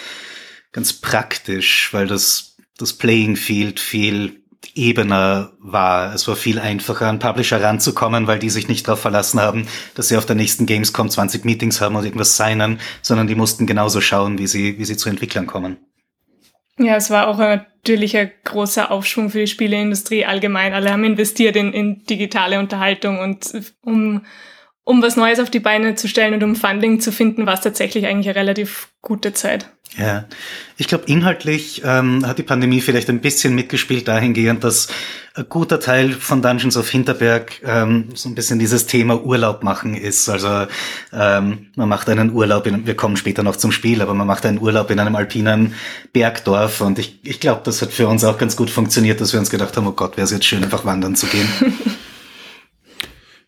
ganz 0.71 0.93
praktisch, 0.93 1.93
weil 1.93 2.07
das, 2.07 2.57
das 2.77 2.93
Playing 2.93 3.35
Field 3.35 3.79
viel 3.79 4.41
ebener 4.75 5.53
war. 5.59 6.13
Es 6.13 6.27
war 6.27 6.35
viel 6.35 6.59
einfacher, 6.59 7.07
an 7.07 7.19
Publisher 7.19 7.61
ranzukommen, 7.61 8.27
weil 8.27 8.39
die 8.39 8.49
sich 8.49 8.67
nicht 8.67 8.87
darauf 8.87 9.01
verlassen 9.01 9.39
haben, 9.39 9.67
dass 9.95 10.09
sie 10.09 10.17
auf 10.17 10.25
der 10.25 10.35
nächsten 10.35 10.65
Gamescom 10.65 11.09
20 11.09 11.45
Meetings 11.45 11.81
haben 11.81 11.95
und 11.95 12.05
irgendwas 12.05 12.37
signen, 12.37 12.79
sondern 13.01 13.27
die 13.27 13.35
mussten 13.35 13.65
genauso 13.65 14.01
schauen, 14.01 14.37
wie 14.37 14.47
sie, 14.47 14.77
wie 14.77 14.85
sie 14.85 14.97
zu 14.97 15.09
Entwicklern 15.09 15.47
kommen. 15.47 15.77
Ja, 16.79 16.95
es 16.95 17.09
war 17.09 17.27
auch 17.27 17.39
natürlich 17.39 18.15
ein 18.17 18.31
großer 18.43 18.91
Aufschwung 18.91 19.31
für 19.31 19.39
die 19.39 19.47
Spieleindustrie 19.47 20.25
allgemein. 20.25 20.73
Alle 20.73 20.91
haben 20.91 21.03
investiert 21.03 21.55
in, 21.55 21.73
in 21.73 22.03
digitale 22.03 22.59
Unterhaltung 22.59 23.19
und 23.19 23.51
um, 23.81 24.21
um 24.87 25.01
was 25.01 25.17
Neues 25.17 25.41
auf 25.41 25.49
die 25.49 25.59
Beine 25.59 25.95
zu 25.95 26.07
stellen 26.07 26.33
und 26.33 26.43
um 26.43 26.55
Funding 26.55 27.01
zu 27.01 27.11
finden, 27.11 27.45
war 27.45 27.55
es 27.55 27.61
tatsächlich 27.61 28.07
eigentlich 28.07 28.29
eine 28.29 28.39
relativ 28.39 28.87
gute 29.01 29.33
Zeit. 29.33 29.69
Ja, 29.97 30.25
ich 30.77 30.87
glaube, 30.87 31.05
inhaltlich 31.07 31.81
ähm, 31.83 32.25
hat 32.25 32.37
die 32.37 32.43
Pandemie 32.43 32.79
vielleicht 32.79 33.09
ein 33.09 33.19
bisschen 33.19 33.53
mitgespielt 33.53 34.07
dahingehend, 34.07 34.63
dass 34.63 34.87
ein 35.33 35.45
guter 35.49 35.81
Teil 35.81 36.11
von 36.13 36.41
Dungeons 36.41 36.77
of 36.77 36.89
Hinterberg 36.89 37.61
ähm, 37.65 38.09
so 38.13 38.29
ein 38.29 38.35
bisschen 38.35 38.59
dieses 38.59 38.85
Thema 38.85 39.21
Urlaub 39.21 39.61
machen 39.61 39.93
ist. 39.93 40.29
Also 40.29 40.67
ähm, 41.11 41.67
man 41.75 41.89
macht 41.89 42.07
einen 42.07 42.31
Urlaub, 42.31 42.65
in, 42.65 42.87
wir 42.87 42.95
kommen 42.95 43.17
später 43.17 43.43
noch 43.43 43.57
zum 43.57 43.73
Spiel, 43.73 44.01
aber 44.01 44.13
man 44.13 44.27
macht 44.27 44.45
einen 44.45 44.61
Urlaub 44.61 44.89
in 44.89 44.99
einem 44.99 45.17
alpinen 45.17 45.73
Bergdorf 46.13 46.79
und 46.79 46.97
ich, 46.97 47.19
ich 47.23 47.41
glaube, 47.41 47.61
das 47.65 47.81
hat 47.81 47.91
für 47.91 48.07
uns 48.07 48.23
auch 48.23 48.37
ganz 48.37 48.55
gut 48.55 48.69
funktioniert, 48.69 49.19
dass 49.19 49.33
wir 49.33 49.39
uns 49.41 49.49
gedacht 49.49 49.75
haben, 49.75 49.87
oh 49.87 49.91
Gott, 49.91 50.15
wäre 50.15 50.25
es 50.25 50.31
jetzt 50.31 50.45
schön, 50.45 50.63
einfach 50.63 50.85
wandern 50.85 51.15
zu 51.15 51.27
gehen. 51.27 51.47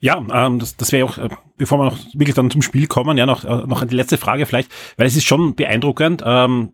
Ja, 0.02 0.24
ähm, 0.32 0.60
das, 0.60 0.78
das 0.78 0.92
wäre 0.92 1.06
auch, 1.06 1.18
äh, 1.18 1.30
bevor 1.58 1.78
wir 1.78 1.86
noch 1.86 1.98
wirklich 2.14 2.36
dann 2.36 2.50
zum 2.50 2.62
Spiel 2.62 2.88
kommen, 2.88 3.18
ja, 3.18 3.26
noch, 3.26 3.44
äh, 3.44 3.68
noch 3.68 3.86
die 3.86 3.96
letzte 3.96 4.18
Frage 4.18 4.46
vielleicht, 4.46 4.72
weil 4.98 5.08
es 5.08 5.16
ist 5.16 5.26
schon 5.26 5.56
beeindruckend. 5.56 6.24
Ähm, 6.26 6.72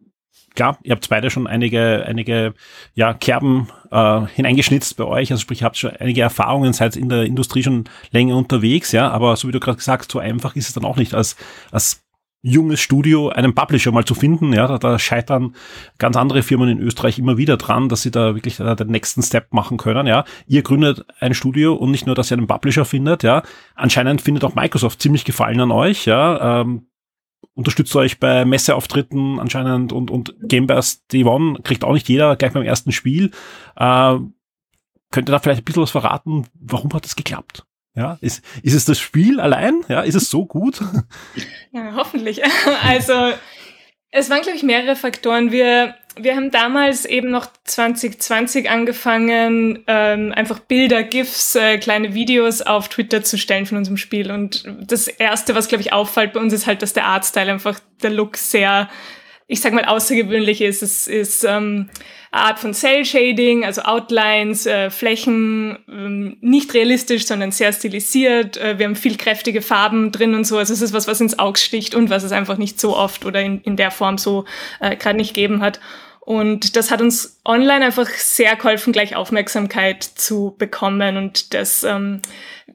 klar, 0.53 0.77
ihr 0.83 0.91
habt 0.93 1.09
beide 1.09 1.31
schon 1.31 1.47
einige, 1.47 2.05
einige 2.05 2.53
ja, 2.93 3.13
Kerben 3.13 3.67
äh, 3.91 4.21
hineingeschnitzt 4.27 4.95
bei 4.97 5.05
euch, 5.05 5.31
also 5.31 5.41
sprich, 5.41 5.61
ihr 5.61 5.65
habt 5.65 5.77
schon 5.77 5.91
einige 5.91 6.21
Erfahrungen, 6.21 6.73
seid 6.73 6.95
in 6.95 7.09
der 7.09 7.23
Industrie 7.23 7.63
schon 7.63 7.85
länger 8.11 8.37
unterwegs, 8.37 8.91
ja, 8.91 9.09
aber 9.09 9.35
so 9.35 9.47
wie 9.47 9.51
du 9.51 9.59
gerade 9.59 9.77
gesagt 9.77 10.11
so 10.11 10.19
einfach 10.19 10.55
ist 10.55 10.67
es 10.67 10.73
dann 10.75 10.85
auch 10.85 10.97
nicht 10.97 11.15
als, 11.15 11.35
als 11.71 12.04
junges 12.45 12.79
Studio 12.79 13.29
einen 13.29 13.55
Publisher 13.55 13.91
mal 13.91 14.05
zu 14.05 14.13
finden. 14.13 14.53
Ja, 14.53 14.67
da, 14.67 14.77
da 14.77 14.99
scheitern 14.99 15.55
ganz 15.97 16.15
andere 16.15 16.43
Firmen 16.43 16.69
in 16.69 16.79
Österreich 16.79 17.17
immer 17.17 17.37
wieder 17.37 17.57
dran, 17.57 17.89
dass 17.89 18.03
sie 18.03 18.11
da 18.11 18.35
wirklich 18.35 18.59
äh, 18.59 18.75
den 18.75 18.89
nächsten 18.89 19.23
Step 19.23 19.51
machen 19.51 19.77
können. 19.77 20.05
Ja, 20.05 20.25
ihr 20.45 20.61
gründet 20.61 21.05
ein 21.19 21.33
Studio 21.33 21.73
und 21.73 21.89
nicht 21.89 22.05
nur, 22.05 22.13
dass 22.13 22.31
ihr 22.31 22.37
einen 22.37 22.45
Publisher 22.45 22.85
findet. 22.85 23.23
Ja, 23.23 23.41
anscheinend 23.73 24.21
findet 24.21 24.43
auch 24.43 24.53
Microsoft 24.53 25.01
ziemlich 25.01 25.25
Gefallen 25.25 25.59
an 25.59 25.71
euch. 25.71 26.05
Ja, 26.05 26.61
ähm, 26.61 26.87
unterstützt 27.55 27.95
euch 27.95 28.19
bei 28.19 28.45
Messeauftritten 28.45 29.39
anscheinend 29.39 29.91
und 29.91 30.11
und 30.11 30.35
Gameburst 30.43 31.11
Day 31.11 31.23
One 31.23 31.61
kriegt 31.63 31.83
auch 31.83 31.93
nicht 31.93 32.07
jeder 32.07 32.35
gleich 32.35 32.53
beim 32.53 32.63
ersten 32.63 32.91
Spiel. 32.91 33.31
Äh, 33.75 34.17
könnt 35.09 35.29
ihr 35.29 35.31
da 35.31 35.39
vielleicht 35.39 35.61
ein 35.61 35.65
bisschen 35.65 35.81
was 35.81 35.91
verraten? 35.91 36.45
Warum 36.53 36.93
hat 36.93 37.05
das 37.05 37.15
geklappt? 37.15 37.65
Ja, 37.95 38.17
ist, 38.21 38.43
ist 38.61 38.73
es 38.73 38.85
das 38.85 38.99
Spiel 38.99 39.39
allein? 39.39 39.81
Ja, 39.87 40.01
ist 40.01 40.15
es 40.15 40.29
so 40.29 40.45
gut? 40.45 40.81
Ja, 41.71 41.93
hoffentlich. 41.95 42.41
Also, 42.83 43.33
es 44.11 44.29
waren, 44.29 44.41
glaube 44.41 44.57
ich, 44.57 44.63
mehrere 44.63 44.95
Faktoren. 44.95 45.51
Wir, 45.51 45.95
wir 46.17 46.35
haben 46.35 46.51
damals 46.51 47.05
eben 47.05 47.31
noch 47.31 47.47
2020 47.65 48.69
angefangen, 48.69 49.83
ähm, 49.87 50.33
einfach 50.33 50.59
Bilder, 50.59 51.03
GIFs, 51.03 51.55
äh, 51.55 51.77
kleine 51.77 52.13
Videos 52.13 52.61
auf 52.61 52.89
Twitter 52.89 53.23
zu 53.23 53.37
stellen 53.37 53.65
von 53.65 53.77
unserem 53.77 53.97
Spiel. 53.97 54.31
Und 54.31 54.63
das 54.81 55.07
Erste, 55.07 55.55
was, 55.55 55.67
glaube 55.67 55.81
ich, 55.81 55.93
auffällt 55.93 56.33
bei 56.33 56.39
uns, 56.39 56.53
ist 56.53 56.67
halt, 56.67 56.81
dass 56.81 56.93
der 56.93 57.05
Artstyle 57.05 57.51
einfach, 57.51 57.79
der 58.01 58.11
Look 58.11 58.37
sehr, 58.37 58.89
ich 59.47 59.61
sag 59.61 59.73
mal, 59.73 59.85
außergewöhnlich 59.85 60.61
ist. 60.61 60.81
Es 60.81 61.05
ist 61.05 61.43
ähm, 61.43 61.89
Art 62.31 62.59
von 62.59 62.73
Cell 62.73 63.05
Shading, 63.05 63.63
also 63.63 63.83
Outlines, 63.83 64.65
äh, 64.65 64.89
Flächen, 64.89 65.77
ähm, 65.87 66.37
nicht 66.41 66.73
realistisch, 66.73 67.27
sondern 67.27 67.51
sehr 67.51 67.71
stilisiert. 67.71 68.57
Äh, 68.57 68.79
wir 68.79 68.87
haben 68.87 68.95
viel 68.95 69.17
kräftige 69.17 69.61
Farben 69.61 70.11
drin 70.11 70.33
und 70.33 70.45
so. 70.45 70.57
Also 70.57 70.73
es 70.73 70.81
ist 70.81 70.93
was, 70.93 71.07
was 71.07 71.21
ins 71.21 71.37
Auge 71.37 71.59
sticht 71.59 71.93
und 71.93 72.09
was 72.09 72.23
es 72.23 72.31
einfach 72.31 72.57
nicht 72.57 72.79
so 72.79 72.97
oft 72.97 73.25
oder 73.25 73.41
in, 73.41 73.61
in 73.61 73.77
der 73.77 73.91
Form 73.91 74.17
so 74.17 74.45
äh, 74.79 74.95
gerade 74.95 75.17
nicht 75.17 75.35
gegeben 75.35 75.61
hat. 75.61 75.79
Und 76.25 76.75
das 76.75 76.89
hat 76.89 77.01
uns 77.01 77.39
online 77.45 77.85
einfach 77.85 78.09
sehr 78.09 78.55
geholfen, 78.55 78.91
gleich 78.91 79.15
Aufmerksamkeit 79.15 80.03
zu 80.03 80.55
bekommen. 80.57 81.17
Und 81.17 81.53
das, 81.53 81.83
ähm, 81.83 82.19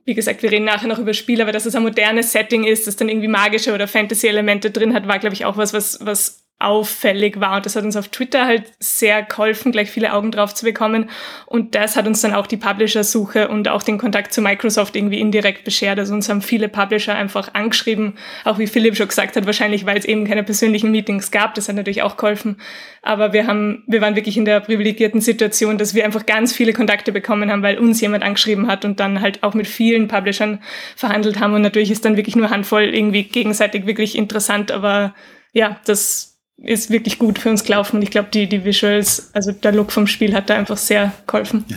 wie 0.05 0.15
gesagt, 0.15 0.45
wir 0.45 0.53
reden 0.53 0.67
nachher 0.67 0.87
noch 0.87 1.01
über 1.01 1.15
Spiele, 1.15 1.43
aber 1.43 1.51
dass 1.51 1.67
es 1.67 1.75
ein 1.75 1.83
modernes 1.83 2.31
Setting 2.31 2.63
ist, 2.63 2.87
das 2.87 2.95
dann 2.95 3.09
irgendwie 3.09 3.27
magische 3.27 3.75
oder 3.75 3.89
Fantasy-Elemente 3.89 4.71
drin 4.71 4.95
hat, 4.95 5.09
war, 5.09 5.19
glaube 5.19 5.35
ich, 5.35 5.47
auch 5.47 5.57
was, 5.57 5.73
was, 5.73 5.99
was 6.01 6.40
auffällig 6.61 7.41
war. 7.41 7.57
Und 7.57 7.67
das 7.67 7.75
hat 7.75 7.85
uns 7.85 7.97
auf 7.97 8.09
Twitter 8.09 8.45
halt 8.47 8.65
sehr 8.79 9.23
geholfen, 9.23 9.73
gleich 9.73 9.91
viele 9.91 10.13
Augen 10.13 10.31
drauf 10.31 10.55
zu 10.55 10.65
bekommen. 10.65 11.09
Und 11.47 11.75
das 11.75 11.97
hat 11.97 12.07
uns 12.07 12.21
dann 12.21 12.35
auch 12.35 12.47
die 12.47 12.59
Publisher-Suche 12.59 13.49
und 13.49 13.69
auch 13.69 13.83
den 13.83 13.99
Kontakt 13.99 14.33
zu 14.33 14.43
Microsoft 14.43 14.95
irgendwie 14.95 15.21
indirekt 15.21 15.65
beschert. 15.65 15.99
Also 15.99 16.13
uns 16.13 16.29
haben 16.29 16.43
viele 16.43 16.69
Publisher 16.69 17.15
einfach 17.15 17.55
angeschrieben, 17.55 18.19
auch 18.45 18.59
wie 18.59 18.67
Philipp 18.67 18.97
schon 18.97 19.09
gesagt 19.09 19.37
hat, 19.37 19.47
wahrscheinlich, 19.47 19.87
weil 19.87 19.97
es 19.97 20.05
eben 20.05 20.27
keine 20.27 20.45
persönlichen 20.45 20.91
Meetings 20.91 21.31
gab. 21.31 21.55
Das 21.55 21.69
hat 21.69 21.77
natürlich 21.77 22.03
auch 22.03 22.17
geholfen. 22.17 22.57
Aber 23.03 23.33
wir 23.33 23.47
haben, 23.47 23.83
wir 23.87 24.03
waren 24.03 24.15
wirklich 24.15 24.37
in 24.37 24.45
der 24.45 24.61
privilegierten 24.61 25.23
Situation, 25.23 25.79
dass 25.79 25.95
wir 25.95 26.05
einfach 26.05 26.27
ganz 26.27 26.53
viele 26.53 26.75
Kontakte 26.75 27.11
bekommen 27.11 27.51
haben, 27.51 27.63
weil 27.63 27.79
uns 27.79 28.01
jemand 28.03 28.23
angeschrieben 28.23 28.67
hat 28.67 28.85
und 28.85 29.01
dann 29.01 29.23
halt 29.23 29.43
auch 29.43 29.55
mit 29.55 29.67
vielen 29.67 30.09
Publishern 30.09 30.61
verhandelt 30.95 31.41
haben. 31.41 31.55
Und 31.55 31.63
natürlich 31.63 31.91
ist 31.91 32.05
dann 32.05 32.17
wirklich 32.17 32.37
nur 32.37 32.51
Handvoll 32.51 32.83
irgendwie 32.83 33.23
gegenseitig 33.23 33.87
wirklich 33.87 34.17
interessant. 34.17 34.71
Aber 34.71 35.15
ja, 35.53 35.81
das, 35.87 36.30
ist 36.63 36.91
wirklich 36.91 37.19
gut 37.19 37.39
für 37.39 37.51
uns 37.51 37.65
gelaufen. 37.65 37.97
Und 37.97 38.03
ich 38.03 38.11
glaube, 38.11 38.29
die, 38.33 38.49
die 38.49 38.65
Visuals, 38.65 39.31
also 39.33 39.53
der 39.53 39.73
Look 39.73 39.93
vom 39.93 40.07
Spiel 40.07 40.35
hat 40.35 40.51
da 40.51 40.55
einfach 40.55 40.77
sehr 40.77 41.13
geholfen. 41.27 41.65
Ja. 41.69 41.77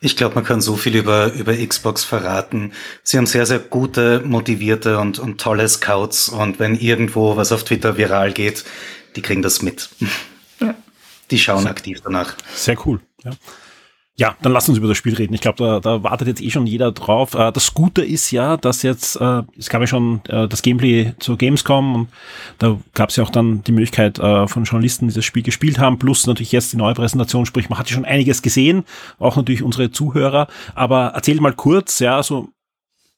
Ich 0.00 0.16
glaube, 0.16 0.36
man 0.36 0.44
kann 0.44 0.60
so 0.60 0.76
viel 0.76 0.94
über, 0.94 1.32
über 1.32 1.54
Xbox 1.54 2.04
verraten. 2.04 2.72
Sie 3.02 3.18
haben 3.18 3.26
sehr, 3.26 3.44
sehr 3.44 3.58
gute, 3.58 4.20
motivierte 4.24 4.98
und, 4.98 5.18
und 5.18 5.40
tolle 5.40 5.68
Scouts. 5.68 6.28
Und 6.28 6.60
wenn 6.60 6.78
irgendwo 6.78 7.36
was 7.36 7.50
auf 7.50 7.64
Twitter 7.64 7.96
viral 7.96 8.32
geht, 8.32 8.64
die 9.16 9.22
kriegen 9.22 9.42
das 9.42 9.62
mit. 9.62 9.88
Ja. 10.60 10.74
Die 11.30 11.38
schauen 11.38 11.66
aktiv 11.66 12.00
danach. 12.04 12.36
Sehr 12.54 12.76
cool. 12.86 13.00
Ja. 13.24 13.32
Ja, 14.16 14.36
dann 14.42 14.52
lass 14.52 14.68
uns 14.68 14.78
über 14.78 14.86
das 14.86 14.96
Spiel 14.96 15.14
reden. 15.16 15.34
Ich 15.34 15.40
glaube, 15.40 15.58
da, 15.58 15.80
da 15.80 16.04
wartet 16.04 16.28
jetzt 16.28 16.40
eh 16.40 16.50
schon 16.50 16.68
jeder 16.68 16.92
drauf. 16.92 17.34
Äh, 17.34 17.50
das 17.50 17.74
Gute 17.74 18.04
ist 18.04 18.30
ja, 18.30 18.56
dass 18.56 18.82
jetzt, 18.82 19.16
äh, 19.16 19.42
es 19.58 19.68
gab 19.68 19.80
ja 19.80 19.88
schon 19.88 20.20
äh, 20.28 20.46
das 20.46 20.62
Gameplay 20.62 21.14
zu 21.18 21.36
Gamescom 21.36 21.94
und 21.96 22.08
da 22.58 22.78
gab 22.94 23.08
es 23.08 23.16
ja 23.16 23.24
auch 23.24 23.30
dann 23.30 23.64
die 23.64 23.72
Möglichkeit 23.72 24.20
äh, 24.20 24.46
von 24.46 24.62
Journalisten, 24.62 25.08
die 25.08 25.14
das 25.14 25.24
Spiel 25.24 25.42
gespielt 25.42 25.80
haben, 25.80 25.98
plus 25.98 26.28
natürlich 26.28 26.52
jetzt 26.52 26.72
die 26.72 26.76
neue 26.76 26.94
Präsentation, 26.94 27.44
sprich, 27.44 27.68
man 27.68 27.78
hat 27.78 27.90
ja 27.90 27.94
schon 27.94 28.04
einiges 28.04 28.40
gesehen, 28.40 28.84
auch 29.18 29.34
natürlich 29.34 29.64
unsere 29.64 29.90
Zuhörer. 29.90 30.46
Aber 30.76 31.06
erzähl 31.08 31.40
mal 31.40 31.52
kurz, 31.52 31.98
ja, 31.98 32.22
so 32.22 32.50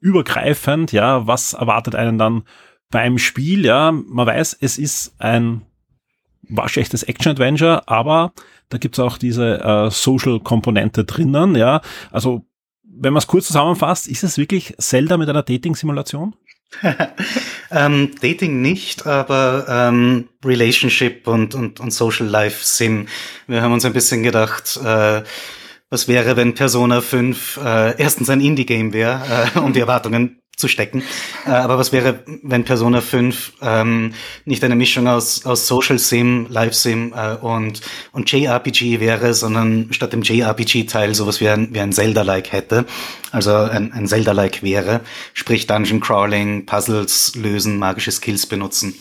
übergreifend, 0.00 0.92
ja, 0.92 1.26
was 1.26 1.52
erwartet 1.52 1.94
einen 1.94 2.16
dann 2.16 2.44
beim 2.90 3.18
Spiel? 3.18 3.66
Ja, 3.66 3.92
man 3.92 4.26
weiß, 4.26 4.56
es 4.62 4.78
ist 4.78 5.14
ein 5.18 5.60
waschechtes 6.48 7.02
Action-Adventure, 7.02 7.88
aber 7.88 8.32
da 8.68 8.78
gibt's 8.78 8.98
auch 8.98 9.18
diese 9.18 9.60
äh, 9.60 9.90
Social-Komponente 9.90 11.04
drinnen, 11.04 11.54
ja. 11.54 11.80
Also, 12.10 12.44
wenn 12.82 13.12
man 13.12 13.18
es 13.18 13.26
kurz 13.26 13.46
zusammenfasst, 13.46 14.08
ist 14.08 14.24
es 14.24 14.38
wirklich 14.38 14.74
Zelda 14.78 15.16
mit 15.16 15.28
einer 15.28 15.42
Dating-Simulation? 15.42 16.34
ähm, 17.70 18.10
Dating 18.20 18.60
nicht, 18.60 19.06
aber 19.06 19.66
ähm, 19.68 20.28
Relationship 20.44 21.26
und, 21.26 21.54
und, 21.54 21.80
und 21.80 21.90
Social 21.92 22.26
Life 22.26 22.64
Sim. 22.64 23.06
Wir 23.46 23.62
haben 23.62 23.72
uns 23.72 23.84
ein 23.84 23.92
bisschen 23.92 24.22
gedacht, 24.22 24.78
äh, 24.82 25.22
was 25.88 26.08
wäre, 26.08 26.36
wenn 26.36 26.54
Persona 26.54 27.00
5 27.00 27.60
äh, 27.64 28.02
erstens 28.02 28.28
ein 28.30 28.40
Indie-Game 28.40 28.92
wäre, 28.92 29.50
äh, 29.54 29.58
um 29.58 29.72
die 29.72 29.80
Erwartungen 29.86 30.40
zu 30.56 30.68
stecken. 30.68 31.02
Äh, 31.46 31.50
aber 31.50 31.78
was 31.78 31.92
wäre, 31.92 32.20
wenn 32.42 32.64
Persona 32.64 33.02
5 33.02 33.52
ähm, 33.60 34.14
nicht 34.46 34.64
eine 34.64 34.74
Mischung 34.74 35.06
aus, 35.06 35.44
aus 35.44 35.66
Social 35.66 35.98
Sim, 35.98 36.46
Live 36.48 36.74
Sim 36.74 37.12
äh, 37.14 37.34
und, 37.34 37.82
und 38.12 38.32
JRPG 38.32 38.98
wäre, 38.98 39.34
sondern 39.34 39.88
statt 39.92 40.14
dem 40.14 40.22
JRPG-Teil 40.22 41.14
sowas 41.14 41.40
wie 41.40 41.48
ein, 41.50 41.74
wie 41.74 41.80
ein 41.80 41.92
Zelda-like 41.92 42.52
hätte, 42.52 42.86
also 43.32 43.54
ein, 43.54 43.92
ein 43.92 44.06
Zelda-like 44.06 44.62
wäre, 44.62 45.02
sprich 45.34 45.66
Dungeon 45.66 46.00
Crawling, 46.00 46.64
Puzzles 46.64 47.34
lösen, 47.34 47.78
magische 47.78 48.10
Skills 48.10 48.46
benutzen. 48.46 48.94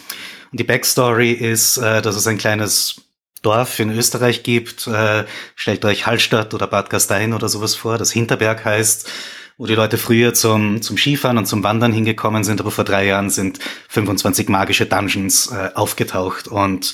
Und 0.51 0.59
die 0.59 0.65
Backstory 0.65 1.31
ist, 1.31 1.77
äh, 1.77 2.01
dass 2.01 2.17
es 2.17 2.27
ein 2.27 2.37
kleines 2.37 2.97
Dorf 3.41 3.79
in 3.79 3.91
Österreich 3.91 4.43
gibt. 4.43 4.87
Äh, 4.87 5.23
stellt 5.55 5.85
euch 5.85 6.05
Hallstatt 6.05 6.53
oder 6.53 6.67
Bad 6.67 6.89
Gastein 6.89 7.31
oder 7.31 7.47
sowas 7.47 7.75
vor, 7.75 7.97
das 7.97 8.11
Hinterberg 8.11 8.65
heißt 8.65 9.09
wo 9.57 9.65
die 9.65 9.75
Leute 9.75 9.97
früher 9.97 10.33
zum, 10.33 10.81
zum 10.81 10.97
Skifahren 10.97 11.37
und 11.37 11.45
zum 11.45 11.63
Wandern 11.63 11.93
hingekommen 11.93 12.43
sind, 12.43 12.59
aber 12.59 12.71
vor 12.71 12.83
drei 12.83 13.05
Jahren 13.05 13.29
sind 13.29 13.59
25 13.89 14.49
magische 14.49 14.85
Dungeons 14.85 15.51
äh, 15.51 15.71
aufgetaucht 15.73 16.47
und 16.47 16.93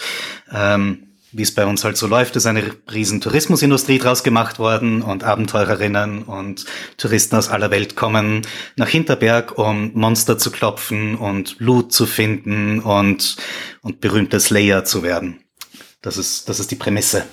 ähm, 0.51 1.07
wie 1.33 1.43
es 1.43 1.53
bei 1.53 1.65
uns 1.65 1.83
halt 1.85 1.95
so 1.95 2.07
läuft, 2.07 2.35
ist 2.35 2.45
eine 2.45 2.75
riesen 2.91 3.21
Tourismusindustrie 3.21 3.99
draus 3.99 4.23
gemacht 4.23 4.59
worden 4.59 5.01
und 5.01 5.23
Abenteurerinnen 5.23 6.23
und 6.23 6.65
Touristen 6.97 7.37
aus 7.37 7.47
aller 7.47 7.71
Welt 7.71 7.95
kommen 7.95 8.41
nach 8.75 8.89
Hinterberg, 8.89 9.57
um 9.57 9.91
Monster 9.93 10.37
zu 10.37 10.51
klopfen 10.51 11.15
und 11.15 11.55
Loot 11.59 11.93
zu 11.93 12.05
finden 12.05 12.81
und, 12.81 13.37
und 13.81 14.01
berühmte 14.01 14.41
Slayer 14.41 14.83
zu 14.83 15.03
werden. 15.03 15.39
Das 16.01 16.17
ist, 16.17 16.49
das 16.49 16.59
ist 16.59 16.69
die 16.71 16.75
Prämisse. 16.75 17.23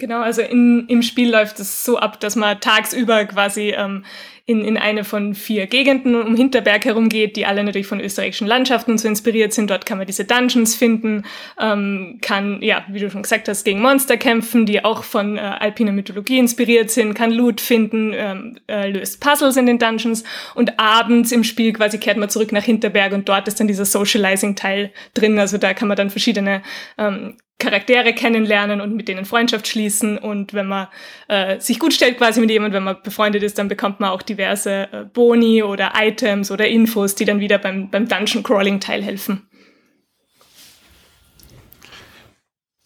Genau, 0.00 0.20
also 0.20 0.42
in, 0.42 0.86
im 0.86 1.02
Spiel 1.02 1.28
läuft 1.28 1.58
es 1.58 1.84
so 1.84 1.98
ab, 1.98 2.20
dass 2.20 2.36
man 2.36 2.60
tagsüber 2.60 3.24
quasi 3.24 3.74
ähm, 3.76 4.04
in, 4.46 4.64
in 4.64 4.76
eine 4.78 5.02
von 5.02 5.34
vier 5.34 5.66
Gegenden 5.66 6.14
um 6.14 6.36
Hinterberg 6.36 6.84
herum 6.84 7.08
geht, 7.08 7.34
die 7.34 7.46
alle 7.46 7.64
natürlich 7.64 7.88
von 7.88 7.98
österreichischen 7.98 8.46
Landschaften 8.46 8.96
so 8.96 9.08
inspiriert 9.08 9.52
sind. 9.52 9.70
Dort 9.70 9.86
kann 9.86 9.98
man 9.98 10.06
diese 10.06 10.24
Dungeons 10.24 10.76
finden, 10.76 11.24
ähm, 11.60 12.18
kann, 12.22 12.62
ja, 12.62 12.84
wie 12.88 13.00
du 13.00 13.10
schon 13.10 13.22
gesagt 13.22 13.48
hast, 13.48 13.64
gegen 13.64 13.82
Monster 13.82 14.16
kämpfen, 14.16 14.66
die 14.66 14.84
auch 14.84 15.02
von 15.02 15.36
äh, 15.36 15.40
alpiner 15.40 15.90
Mythologie 15.90 16.38
inspiriert 16.38 16.92
sind, 16.92 17.14
kann 17.14 17.32
Loot 17.32 17.60
finden, 17.60 18.12
ähm, 18.14 18.56
äh, 18.68 18.90
löst 18.90 19.20
Puzzles 19.20 19.56
in 19.56 19.66
den 19.66 19.80
Dungeons 19.80 20.22
und 20.54 20.78
abends 20.78 21.32
im 21.32 21.42
Spiel 21.42 21.72
quasi 21.72 21.98
kehrt 21.98 22.18
man 22.18 22.30
zurück 22.30 22.52
nach 22.52 22.64
Hinterberg 22.64 23.12
und 23.14 23.28
dort 23.28 23.48
ist 23.48 23.58
dann 23.58 23.66
dieser 23.66 23.84
Socializing-Teil 23.84 24.92
drin. 25.14 25.40
Also 25.40 25.58
da 25.58 25.74
kann 25.74 25.88
man 25.88 25.96
dann 25.96 26.08
verschiedene 26.08 26.62
ähm, 26.98 27.34
Charaktere 27.58 28.12
kennenlernen 28.12 28.80
und 28.80 28.94
mit 28.94 29.08
denen 29.08 29.24
Freundschaft 29.24 29.66
schließen. 29.66 30.16
Und 30.16 30.54
wenn 30.54 30.66
man 30.66 30.88
äh, 31.28 31.58
sich 31.60 31.78
gut 31.78 31.92
stellt 31.92 32.18
quasi 32.18 32.40
mit 32.40 32.50
jemandem, 32.50 32.76
wenn 32.76 32.84
man 32.84 33.02
befreundet 33.02 33.42
ist, 33.42 33.58
dann 33.58 33.68
bekommt 33.68 34.00
man 34.00 34.10
auch 34.10 34.22
diverse 34.22 34.88
äh, 34.92 35.04
Boni 35.12 35.62
oder 35.62 35.92
Items 35.96 36.50
oder 36.50 36.68
Infos, 36.68 37.14
die 37.14 37.24
dann 37.24 37.40
wieder 37.40 37.58
beim, 37.58 37.90
beim 37.90 38.06
Dungeon 38.06 38.42
Crawling 38.42 38.80
teilhelfen. 38.80 39.48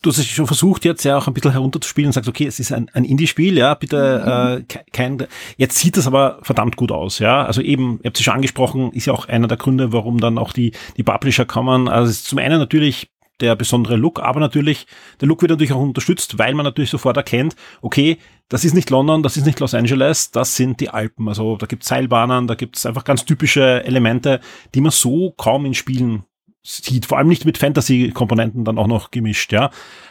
du 0.02 0.10
hast 0.10 0.18
es 0.18 0.26
schon 0.26 0.46
versucht, 0.46 0.84
jetzt 0.84 1.04
ja 1.04 1.16
auch 1.16 1.28
ein 1.28 1.34
bisschen 1.34 1.52
herunterzuspielen 1.52 2.08
und 2.08 2.12
sagst, 2.12 2.28
okay, 2.28 2.46
es 2.46 2.60
ist 2.60 2.72
ein, 2.72 2.90
ein 2.92 3.04
Indie-Spiel, 3.04 3.56
ja, 3.56 3.74
bitte 3.74 4.58
mhm. 4.58 4.76
äh, 4.76 4.80
kein. 4.92 5.26
Jetzt 5.56 5.78
sieht 5.78 5.96
das 5.96 6.06
aber 6.06 6.38
verdammt 6.42 6.76
gut 6.76 6.92
aus, 6.92 7.20
ja. 7.20 7.44
Also 7.44 7.62
eben, 7.62 8.00
ihr 8.02 8.08
habt 8.08 8.18
es 8.18 8.24
schon 8.24 8.34
angesprochen, 8.34 8.92
ist 8.92 9.06
ja 9.06 9.12
auch 9.12 9.28
einer 9.28 9.48
der 9.48 9.56
Gründe, 9.56 9.92
warum 9.92 10.20
dann 10.20 10.38
auch 10.38 10.52
die, 10.52 10.72
die 10.96 11.04
Publisher 11.04 11.44
kommen. 11.44 11.88
Also 11.88 12.10
es 12.10 12.18
ist 12.18 12.26
zum 12.26 12.38
einen 12.38 12.58
natürlich 12.58 13.11
der 13.40 13.56
besondere 13.56 13.96
Look, 13.96 14.20
aber 14.20 14.40
natürlich, 14.40 14.86
der 15.20 15.28
Look 15.28 15.42
wird 15.42 15.50
natürlich 15.50 15.72
auch 15.72 15.80
unterstützt, 15.80 16.38
weil 16.38 16.54
man 16.54 16.64
natürlich 16.64 16.90
sofort 16.90 17.16
erkennt, 17.16 17.56
okay, 17.80 18.18
das 18.48 18.64
ist 18.64 18.74
nicht 18.74 18.90
London, 18.90 19.22
das 19.22 19.36
ist 19.36 19.46
nicht 19.46 19.60
Los 19.60 19.74
Angeles, 19.74 20.30
das 20.30 20.56
sind 20.56 20.80
die 20.80 20.90
Alpen. 20.90 21.28
Also 21.28 21.56
da 21.56 21.66
gibt 21.66 21.82
es 21.82 21.88
Seilbahnen, 21.88 22.46
da 22.46 22.54
gibt 22.54 22.76
es 22.76 22.86
einfach 22.86 23.04
ganz 23.04 23.24
typische 23.24 23.84
Elemente, 23.84 24.40
die 24.74 24.80
man 24.80 24.92
so 24.92 25.32
kaum 25.32 25.64
in 25.64 25.74
Spielen 25.74 26.24
sieht, 26.62 27.06
vor 27.06 27.18
allem 27.18 27.28
nicht 27.28 27.44
mit 27.44 27.58
Fantasy-Komponenten 27.58 28.64
dann 28.64 28.78
auch 28.78 28.86
noch 28.86 29.10
gemischt, 29.10 29.52
ja. 29.52 29.70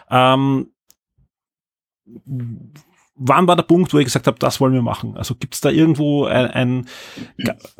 Ähm, 0.10 0.72
wann 3.16 3.48
war 3.48 3.56
der 3.56 3.64
Punkt, 3.64 3.94
wo 3.94 4.00
ihr 4.00 4.04
gesagt 4.04 4.28
habt, 4.28 4.42
das 4.42 4.60
wollen 4.60 4.74
wir 4.74 4.82
machen? 4.82 5.16
Also 5.16 5.36
gibt 5.36 5.54
es 5.54 5.62
da 5.62 5.70
irgendwo 5.70 6.26
ein, 6.26 6.50
ein 6.50 6.88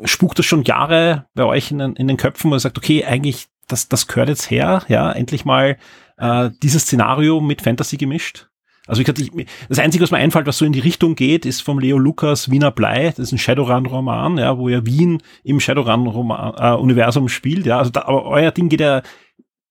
spukt 0.04 0.38
das 0.38 0.46
schon 0.46 0.62
Jahre 0.62 1.26
bei 1.34 1.44
euch 1.44 1.70
in 1.70 1.78
den, 1.78 1.96
in 1.96 2.08
den 2.08 2.16
Köpfen, 2.16 2.50
wo 2.50 2.54
ihr 2.54 2.60
sagt, 2.60 2.78
okay, 2.78 3.04
eigentlich, 3.04 3.48
das, 3.72 3.88
das 3.88 4.06
gehört 4.06 4.28
jetzt 4.28 4.50
her, 4.50 4.84
ja, 4.88 5.10
endlich 5.10 5.44
mal 5.44 5.78
äh, 6.18 6.50
dieses 6.62 6.82
Szenario 6.82 7.40
mit 7.40 7.62
Fantasy 7.62 7.96
gemischt? 7.96 8.48
Also 8.86 9.00
ich, 9.00 9.08
ich, 9.08 9.46
das 9.68 9.78
Einzige, 9.78 10.02
was 10.02 10.10
mir 10.10 10.18
einfällt, 10.18 10.46
was 10.46 10.58
so 10.58 10.64
in 10.64 10.72
die 10.72 10.80
Richtung 10.80 11.14
geht, 11.14 11.46
ist 11.46 11.62
vom 11.62 11.78
Leo 11.78 11.98
Lukas 11.98 12.50
Wiener 12.50 12.72
Blei. 12.72 13.10
Das 13.10 13.20
ist 13.20 13.32
ein 13.32 13.38
Shadowrun-Roman, 13.38 14.38
ja, 14.38 14.58
wo 14.58 14.68
er 14.68 14.84
Wien 14.86 15.22
im 15.44 15.60
Shadowrun-Universum 15.60 17.26
äh, 17.26 17.28
spielt. 17.28 17.64
Ja, 17.64 17.78
also 17.78 17.90
da, 17.90 18.02
aber 18.02 18.24
euer 18.24 18.50
Ding 18.50 18.68
geht 18.68 18.80
ja 18.80 19.02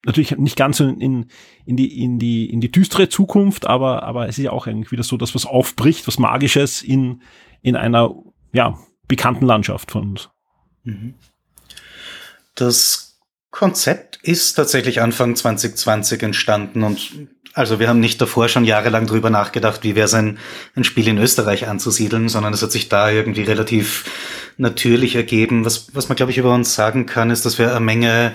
natürlich 0.05 0.37
nicht 0.37 0.55
ganz 0.55 0.77
so 0.77 0.87
in, 0.87 1.25
in, 1.65 1.75
die, 1.75 2.01
in, 2.01 2.19
die, 2.19 2.49
in 2.49 2.61
die 2.61 2.71
düstere 2.71 3.09
Zukunft, 3.09 3.67
aber, 3.67 4.03
aber 4.03 4.27
es 4.27 4.37
ist 4.37 4.45
ja 4.45 4.51
auch 4.51 4.65
eigentlich 4.65 4.91
wieder 4.91 5.03
so, 5.03 5.17
dass 5.17 5.35
was 5.35 5.45
aufbricht, 5.45 6.07
was 6.07 6.17
Magisches 6.17 6.81
in, 6.81 7.21
in 7.61 7.75
einer 7.75 8.15
ja, 8.53 8.77
bekannten 9.07 9.45
Landschaft 9.45 9.91
von 9.91 10.11
uns. 10.11 10.29
Mhm. 10.83 11.15
Das 12.55 13.10
Konzept 13.51 14.19
ist 14.23 14.53
tatsächlich 14.53 15.01
Anfang 15.01 15.35
2020 15.35 16.23
entstanden 16.23 16.83
und 16.83 17.11
also 17.53 17.79
wir 17.79 17.89
haben 17.89 17.99
nicht 17.99 18.21
davor 18.21 18.47
schon 18.47 18.63
jahrelang 18.63 19.07
drüber 19.07 19.29
nachgedacht, 19.29 19.83
wie 19.83 19.95
wäre 19.95 20.05
es 20.05 20.13
ein, 20.13 20.39
ein 20.75 20.85
Spiel 20.85 21.07
in 21.09 21.17
Österreich 21.17 21.67
anzusiedeln, 21.67 22.29
sondern 22.29 22.53
es 22.53 22.61
hat 22.61 22.71
sich 22.71 22.87
da 22.87 23.11
irgendwie 23.11 23.43
relativ 23.43 24.05
natürlich 24.57 25.15
ergeben. 25.15 25.65
Was, 25.65 25.93
was 25.93 26.07
man, 26.07 26.15
glaube 26.15 26.31
ich, 26.31 26.37
über 26.37 26.53
uns 26.53 26.75
sagen 26.75 27.05
kann, 27.05 27.29
ist, 27.29 27.45
dass 27.45 27.59
wir 27.59 27.71
eine 27.71 27.81
Menge 27.81 28.31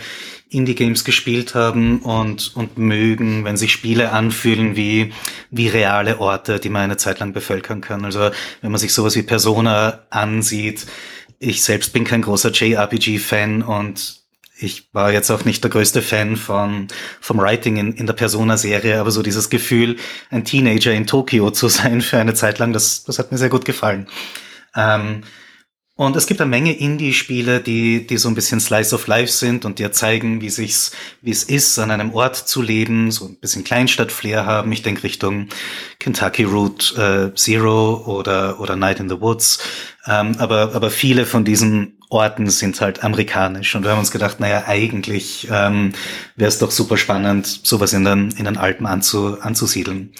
Indie-Games 0.50 1.04
gespielt 1.04 1.54
haben 1.54 2.00
und, 2.00 2.54
und 2.54 2.78
mögen, 2.78 3.44
wenn 3.44 3.56
sich 3.56 3.72
Spiele 3.72 4.12
anfühlen 4.12 4.76
wie, 4.76 5.12
wie 5.50 5.68
reale 5.68 6.20
Orte, 6.20 6.60
die 6.60 6.68
man 6.68 6.82
eine 6.82 6.96
Zeit 6.98 7.18
lang 7.18 7.32
bevölkern 7.32 7.80
kann. 7.80 8.04
Also 8.04 8.30
wenn 8.60 8.70
man 8.70 8.78
sich 8.78 8.92
sowas 8.92 9.16
wie 9.16 9.22
Persona 9.22 10.06
ansieht, 10.10 10.86
ich 11.38 11.62
selbst 11.62 11.92
bin 11.92 12.04
kein 12.04 12.22
großer 12.22 12.50
JRPG-Fan 12.50 13.62
und 13.62 14.25
ich 14.58 14.88
war 14.92 15.12
jetzt 15.12 15.30
auch 15.30 15.44
nicht 15.44 15.62
der 15.62 15.70
größte 15.70 16.02
Fan 16.02 16.36
von, 16.36 16.88
vom 17.20 17.38
Writing 17.38 17.76
in, 17.76 17.92
in 17.92 18.06
der 18.06 18.14
Persona-Serie, 18.14 18.98
aber 18.98 19.10
so 19.10 19.22
dieses 19.22 19.50
Gefühl, 19.50 19.96
ein 20.30 20.44
Teenager 20.44 20.92
in 20.92 21.06
Tokio 21.06 21.50
zu 21.52 21.68
sein 21.68 22.00
für 22.00 22.18
eine 22.18 22.34
Zeit 22.34 22.58
lang, 22.58 22.72
das, 22.72 23.04
das 23.04 23.18
hat 23.18 23.32
mir 23.32 23.38
sehr 23.38 23.50
gut 23.50 23.64
gefallen. 23.64 24.08
Ähm, 24.74 25.22
und 25.98 26.14
es 26.14 26.26
gibt 26.26 26.42
eine 26.42 26.50
Menge 26.50 26.76
Indie-Spiele, 26.76 27.60
die, 27.60 28.06
die 28.06 28.18
so 28.18 28.28
ein 28.28 28.34
bisschen 28.34 28.60
Slice 28.60 28.94
of 28.94 29.06
Life 29.06 29.32
sind 29.32 29.64
und 29.64 29.78
dir 29.78 29.92
zeigen, 29.92 30.42
wie 30.42 30.50
sich's, 30.50 30.92
wie 31.22 31.30
es 31.30 31.42
ist, 31.42 31.78
an 31.78 31.90
einem 31.90 32.12
Ort 32.12 32.36
zu 32.36 32.60
leben, 32.60 33.10
so 33.10 33.24
ein 33.24 33.40
bisschen 33.40 33.64
Kleinstadt-Flair 33.64 34.44
haben. 34.44 34.70
Ich 34.72 34.82
denke 34.82 35.04
Richtung 35.04 35.48
Kentucky 35.98 36.44
Route 36.44 37.32
äh, 37.32 37.34
Zero 37.34 38.04
oder, 38.04 38.60
oder 38.60 38.76
Night 38.76 39.00
in 39.00 39.08
the 39.08 39.22
Woods. 39.22 39.58
Ähm, 40.06 40.36
aber, 40.38 40.74
aber 40.74 40.90
viele 40.90 41.24
von 41.24 41.46
diesen 41.46 41.95
Orten 42.08 42.48
sind 42.50 42.80
halt 42.80 43.02
amerikanisch. 43.02 43.74
Und 43.74 43.84
wir 43.84 43.90
haben 43.90 43.98
uns 43.98 44.10
gedacht, 44.10 44.38
naja, 44.40 44.64
eigentlich 44.66 45.48
ähm, 45.50 45.92
wäre 46.36 46.48
es 46.48 46.58
doch 46.58 46.70
super 46.70 46.96
spannend, 46.96 47.46
sowas 47.46 47.92
in 47.92 48.04
den, 48.04 48.30
in 48.32 48.44
den 48.44 48.56
Alpen 48.56 48.86
anzu, 48.86 49.40
anzusiedeln. 49.40 50.12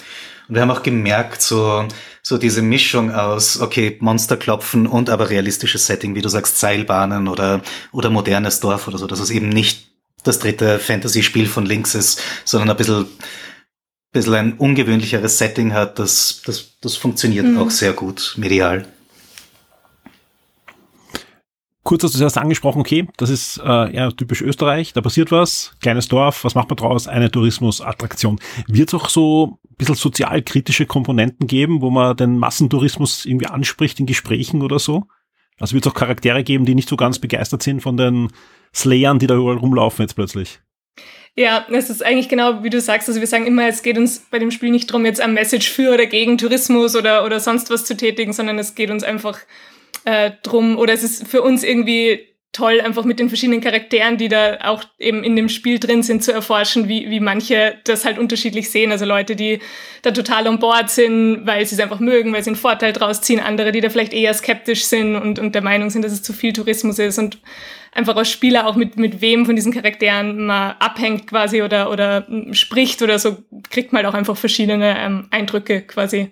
Und 0.48 0.54
wir 0.54 0.62
haben 0.62 0.70
auch 0.70 0.82
gemerkt, 0.82 1.42
so, 1.42 1.86
so 2.22 2.38
diese 2.38 2.62
Mischung 2.62 3.12
aus, 3.12 3.60
okay, 3.60 3.96
Monster 4.00 4.36
klopfen 4.36 4.86
und 4.86 5.10
aber 5.10 5.30
realistisches 5.30 5.86
Setting, 5.86 6.14
wie 6.14 6.22
du 6.22 6.28
sagst, 6.28 6.58
Seilbahnen 6.58 7.28
oder, 7.28 7.62
oder 7.92 8.10
modernes 8.10 8.60
Dorf 8.60 8.86
oder 8.88 8.98
so, 8.98 9.06
dass 9.06 9.20
es 9.20 9.30
eben 9.30 9.48
nicht 9.48 9.88
das 10.22 10.38
dritte 10.38 10.78
Fantasy-Spiel 10.78 11.46
von 11.46 11.66
links 11.66 11.94
ist, 11.94 12.20
sondern 12.44 12.70
ein 12.70 12.76
bisschen, 12.76 13.06
bisschen 14.12 14.34
ein 14.34 14.52
ungewöhnlicheres 14.54 15.38
Setting 15.38 15.72
hat, 15.72 15.98
das, 15.98 16.42
das, 16.44 16.78
das 16.80 16.96
funktioniert 16.96 17.46
mhm. 17.46 17.58
auch 17.58 17.70
sehr 17.70 17.92
gut 17.92 18.34
medial 18.36 18.86
kurz 21.86 22.02
hast 22.02 22.14
du 22.14 22.18
zuerst 22.18 22.36
angesprochen, 22.36 22.80
okay, 22.80 23.06
das 23.16 23.30
ist 23.30 23.58
äh, 23.64 23.94
ja 23.94 24.10
typisch 24.10 24.42
Österreich, 24.42 24.92
da 24.92 25.00
passiert 25.00 25.30
was, 25.30 25.74
kleines 25.80 26.08
Dorf, 26.08 26.44
was 26.44 26.54
macht 26.54 26.68
man 26.68 26.76
draus? 26.76 27.06
Eine 27.06 27.30
Tourismusattraktion. 27.30 28.38
Wird 28.66 28.88
es 28.88 28.94
auch 28.94 29.08
so 29.08 29.58
ein 29.64 29.76
bisschen 29.78 29.94
sozialkritische 29.94 30.84
Komponenten 30.84 31.46
geben, 31.46 31.80
wo 31.80 31.90
man 31.90 32.16
den 32.16 32.38
Massentourismus 32.38 33.24
irgendwie 33.24 33.46
anspricht 33.46 34.00
in 34.00 34.06
Gesprächen 34.06 34.62
oder 34.62 34.78
so? 34.78 35.04
Also 35.58 35.74
wird 35.74 35.86
es 35.86 35.92
auch 35.92 35.96
Charaktere 35.96 36.42
geben, 36.42 36.66
die 36.66 36.74
nicht 36.74 36.88
so 36.88 36.96
ganz 36.96 37.18
begeistert 37.20 37.62
sind 37.62 37.80
von 37.80 37.96
den 37.96 38.32
Slayern, 38.74 39.20
die 39.20 39.28
da 39.28 39.36
überall 39.36 39.56
rumlaufen 39.56 40.02
jetzt 40.02 40.14
plötzlich? 40.14 40.60
Ja, 41.36 41.66
es 41.70 41.88
ist 41.88 42.04
eigentlich 42.04 42.28
genau 42.28 42.64
wie 42.64 42.70
du 42.70 42.80
sagst. 42.80 43.08
Also 43.08 43.20
wir 43.20 43.26
sagen 43.26 43.46
immer, 43.46 43.68
es 43.68 43.82
geht 43.82 43.96
uns 43.96 44.18
bei 44.30 44.38
dem 44.38 44.50
Spiel 44.50 44.70
nicht 44.70 44.90
darum, 44.90 45.06
jetzt 45.06 45.20
ein 45.20 45.34
Message 45.34 45.70
für 45.70 45.94
oder 45.94 46.06
gegen 46.06 46.36
Tourismus 46.36 46.96
oder, 46.96 47.24
oder 47.24 47.38
sonst 47.38 47.70
was 47.70 47.84
zu 47.84 47.96
tätigen, 47.96 48.32
sondern 48.32 48.58
es 48.58 48.74
geht 48.74 48.90
uns 48.90 49.04
einfach 49.04 49.38
äh, 50.06 50.30
drum, 50.42 50.78
oder 50.78 50.94
es 50.94 51.02
ist 51.02 51.26
für 51.26 51.42
uns 51.42 51.62
irgendwie 51.62 52.36
toll, 52.52 52.80
einfach 52.80 53.04
mit 53.04 53.18
den 53.18 53.28
verschiedenen 53.28 53.60
Charakteren, 53.60 54.16
die 54.16 54.28
da 54.28 54.58
auch 54.62 54.82
eben 54.98 55.22
in 55.22 55.36
dem 55.36 55.50
Spiel 55.50 55.78
drin 55.78 56.02
sind, 56.02 56.24
zu 56.24 56.32
erforschen, 56.32 56.88
wie, 56.88 57.10
wie 57.10 57.20
manche 57.20 57.76
das 57.84 58.06
halt 58.06 58.18
unterschiedlich 58.18 58.70
sehen. 58.70 58.92
Also 58.92 59.04
Leute, 59.04 59.36
die 59.36 59.58
da 60.02 60.10
total 60.12 60.48
on 60.48 60.58
board 60.58 60.88
sind, 60.88 61.42
weil 61.44 61.66
sie 61.66 61.74
es 61.74 61.80
einfach 61.80 62.00
mögen, 62.00 62.32
weil 62.32 62.42
sie 62.42 62.50
einen 62.50 62.56
Vorteil 62.56 62.94
draus 62.94 63.20
ziehen. 63.20 63.40
Andere, 63.40 63.72
die 63.72 63.82
da 63.82 63.90
vielleicht 63.90 64.14
eher 64.14 64.32
skeptisch 64.32 64.84
sind 64.84 65.16
und, 65.16 65.38
und 65.38 65.54
der 65.54 65.60
Meinung 65.60 65.90
sind, 65.90 66.02
dass 66.02 66.12
es 66.12 66.22
zu 66.22 66.32
viel 66.32 66.54
Tourismus 66.54 66.98
ist 66.98 67.18
und 67.18 67.38
einfach 67.92 68.16
als 68.16 68.30
Spieler 68.30 68.66
auch 68.66 68.76
mit, 68.76 68.96
mit 68.96 69.20
wem 69.20 69.44
von 69.44 69.56
diesen 69.56 69.72
Charakteren 69.72 70.46
man 70.46 70.76
abhängt 70.78 71.26
quasi 71.26 71.62
oder, 71.62 71.90
oder 71.90 72.26
spricht 72.52 73.02
oder 73.02 73.18
so, 73.18 73.36
kriegt 73.70 73.92
man 73.92 74.04
halt 74.04 74.14
auch 74.14 74.16
einfach 74.16 74.36
verschiedene 74.36 74.96
ähm, 74.98 75.26
Eindrücke 75.30 75.82
quasi, 75.82 76.30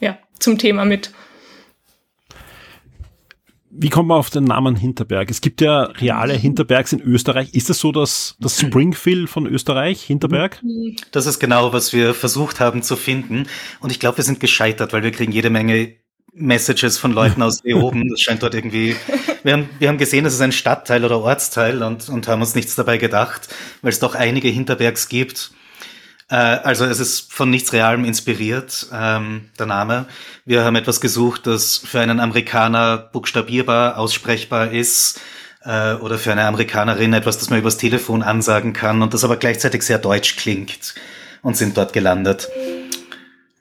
ja, 0.00 0.18
zum 0.38 0.58
Thema 0.58 0.84
mit 0.84 1.12
wie 3.74 3.88
kommt 3.88 4.08
man 4.08 4.18
auf 4.18 4.28
den 4.28 4.44
Namen 4.44 4.76
Hinterberg? 4.76 5.30
Es 5.30 5.40
gibt 5.40 5.62
ja 5.62 5.84
reale 5.84 6.34
Hinterbergs 6.34 6.92
in 6.92 7.00
Österreich. 7.00 7.54
Ist 7.54 7.70
das 7.70 7.78
so 7.78 7.90
das, 7.90 8.36
das 8.38 8.60
Springfield 8.60 9.30
von 9.30 9.46
Österreich, 9.46 10.02
Hinterberg? 10.02 10.62
Das 11.10 11.24
ist 11.24 11.38
genau, 11.38 11.72
was 11.72 11.94
wir 11.94 12.12
versucht 12.12 12.60
haben 12.60 12.82
zu 12.82 12.96
finden. 12.96 13.46
Und 13.80 13.90
ich 13.90 13.98
glaube, 13.98 14.18
wir 14.18 14.24
sind 14.24 14.40
gescheitert, 14.40 14.92
weil 14.92 15.02
wir 15.02 15.10
kriegen 15.10 15.32
jede 15.32 15.48
Menge 15.48 15.94
Messages 16.34 16.98
von 16.98 17.12
Leuten 17.12 17.42
aus 17.42 17.64
oben. 17.74 18.10
Das 18.10 18.20
scheint 18.20 18.42
dort 18.42 18.54
irgendwie. 18.54 18.94
Wir 19.42 19.54
haben, 19.54 19.68
wir 19.78 19.88
haben 19.88 19.98
gesehen, 19.98 20.26
es 20.26 20.34
ist 20.34 20.42
ein 20.42 20.52
Stadtteil 20.52 21.04
oder 21.04 21.20
Ortsteil 21.20 21.82
und, 21.82 22.10
und 22.10 22.28
haben 22.28 22.42
uns 22.42 22.54
nichts 22.54 22.74
dabei 22.74 22.98
gedacht, 22.98 23.48
weil 23.80 23.92
es 23.92 24.00
doch 24.00 24.14
einige 24.14 24.48
Hinterbergs 24.48 25.08
gibt. 25.08 25.52
Äh, 26.32 26.60
also 26.64 26.86
es 26.86 26.98
ist 26.98 27.30
von 27.30 27.50
nichts 27.50 27.74
Realem 27.74 28.06
inspiriert, 28.06 28.86
ähm, 28.90 29.50
der 29.58 29.66
Name. 29.66 30.06
Wir 30.46 30.64
haben 30.64 30.76
etwas 30.76 31.02
gesucht, 31.02 31.46
das 31.46 31.76
für 31.76 32.00
einen 32.00 32.20
Amerikaner 32.20 32.96
buchstabierbar, 32.96 33.98
aussprechbar 33.98 34.70
ist 34.72 35.20
äh, 35.62 35.92
oder 35.94 36.16
für 36.16 36.32
eine 36.32 36.46
Amerikanerin 36.46 37.12
etwas, 37.12 37.38
das 37.38 37.50
man 37.50 37.58
übers 37.58 37.76
Telefon 37.76 38.22
ansagen 38.22 38.72
kann 38.72 39.02
und 39.02 39.12
das 39.12 39.24
aber 39.24 39.36
gleichzeitig 39.36 39.82
sehr 39.82 39.98
deutsch 39.98 40.36
klingt 40.36 40.94
und 41.42 41.58
sind 41.58 41.76
dort 41.76 41.92
gelandet. 41.92 42.48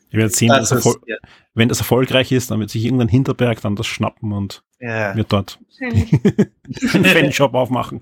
Ich 0.09 0.17
werde 0.17 0.33
sehen, 0.33 0.49
das 0.49 0.71
ist, 0.71 0.97
ja. 1.07 1.17
wenn 1.53 1.67
das 1.67 1.79
erfolgreich 1.79 2.31
ist, 2.31 2.51
dann 2.51 2.61
wird 2.61 2.69
sich 2.69 2.85
irgendein 2.85 3.09
Hinterberg 3.09 3.59
dann 3.59 3.75
das 3.75 3.87
schnappen 3.87 4.31
und 4.31 4.63
ja. 4.79 5.13
wird 5.13 5.33
dort 5.33 5.59
einen 5.81 7.05
Fanshop 7.05 7.53
aufmachen. 7.53 7.99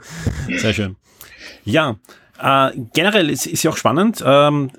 Sehr 0.57 0.73
schön. 0.75 0.95
Ja, 1.65 1.97
äh, 2.41 2.71
generell 2.93 3.29
ist, 3.29 3.45
ist 3.45 3.63
ja 3.63 3.71
auch 3.71 3.77
spannend. 3.77 4.23
Ähm, 4.25 4.69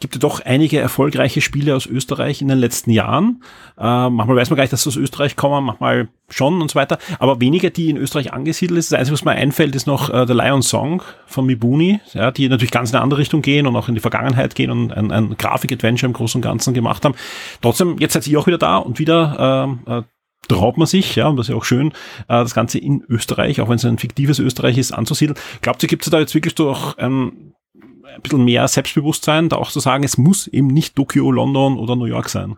gibt 0.00 0.14
ja 0.14 0.20
doch 0.20 0.40
einige 0.40 0.78
erfolgreiche 0.78 1.40
Spiele 1.40 1.74
aus 1.74 1.86
Österreich 1.86 2.42
in 2.42 2.48
den 2.48 2.58
letzten 2.58 2.90
Jahren. 2.90 3.42
Äh, 3.78 4.10
manchmal 4.10 4.36
weiß 4.36 4.50
man 4.50 4.56
gar 4.56 4.64
nicht, 4.64 4.72
dass 4.72 4.82
sie 4.82 4.90
aus 4.90 4.96
Österreich 4.96 5.36
kommen, 5.36 5.66
manchmal 5.66 6.08
schon 6.28 6.60
und 6.60 6.70
so 6.70 6.76
weiter. 6.76 6.98
Aber 7.18 7.40
wenige, 7.40 7.70
die 7.70 7.90
in 7.90 7.96
Österreich 7.96 8.32
angesiedelt 8.32 8.78
ist. 8.78 8.92
Das 8.92 8.98
Einzige, 8.98 9.14
was 9.14 9.24
mir 9.24 9.32
einfällt, 9.32 9.74
ist 9.74 9.86
noch 9.86 10.10
äh, 10.10 10.26
The 10.26 10.32
Lion 10.32 10.62
Song 10.62 11.02
von 11.26 11.46
Mibuni, 11.46 12.00
ja, 12.12 12.30
die 12.30 12.48
natürlich 12.48 12.70
ganz 12.70 12.90
in 12.90 12.96
eine 12.96 13.02
andere 13.02 13.20
Richtung 13.20 13.42
gehen 13.42 13.66
und 13.66 13.76
auch 13.76 13.88
in 13.88 13.94
die 13.94 14.00
Vergangenheit 14.00 14.54
gehen 14.54 14.70
und 14.70 14.92
ein, 14.92 15.10
ein 15.10 15.36
Grafik-Adventure 15.36 16.08
im 16.08 16.14
Großen 16.14 16.38
und 16.38 16.42
Ganzen 16.42 16.74
gemacht 16.74 17.04
haben. 17.04 17.14
Trotzdem, 17.62 17.96
jetzt 17.98 18.12
seid 18.14 18.26
ihr 18.26 18.38
auch 18.38 18.46
wieder 18.46 18.58
da 18.58 18.78
und 18.78 18.98
wieder 18.98 19.78
äh, 19.88 19.98
äh 19.98 20.02
traut 20.48 20.76
man 20.76 20.86
sich, 20.86 21.16
ja, 21.16 21.28
und 21.28 21.36
das 21.36 21.46
ist 21.46 21.50
ja 21.50 21.56
auch 21.56 21.64
schön, 21.64 21.88
äh, 21.88 21.92
das 22.28 22.54
Ganze 22.54 22.78
in 22.78 23.04
Österreich, 23.08 23.60
auch 23.60 23.68
wenn 23.68 23.76
es 23.76 23.84
ein 23.84 23.98
fiktives 23.98 24.38
Österreich 24.38 24.78
ist, 24.78 24.92
anzusiedeln. 24.92 25.38
Glaubt 25.62 25.82
ihr, 25.82 25.88
gibt 25.88 26.04
es 26.04 26.10
da 26.10 26.18
jetzt 26.18 26.34
wirklich 26.34 26.54
doch 26.54 26.96
ähm, 26.98 27.54
ein 27.74 28.22
bisschen 28.22 28.44
mehr 28.44 28.66
Selbstbewusstsein, 28.68 29.48
da 29.48 29.56
auch 29.56 29.70
zu 29.70 29.80
sagen, 29.80 30.04
es 30.04 30.18
muss 30.18 30.46
eben 30.46 30.68
nicht 30.68 30.94
Tokio, 30.94 31.30
London 31.30 31.78
oder 31.78 31.96
New 31.96 32.04
York 32.04 32.28
sein? 32.28 32.56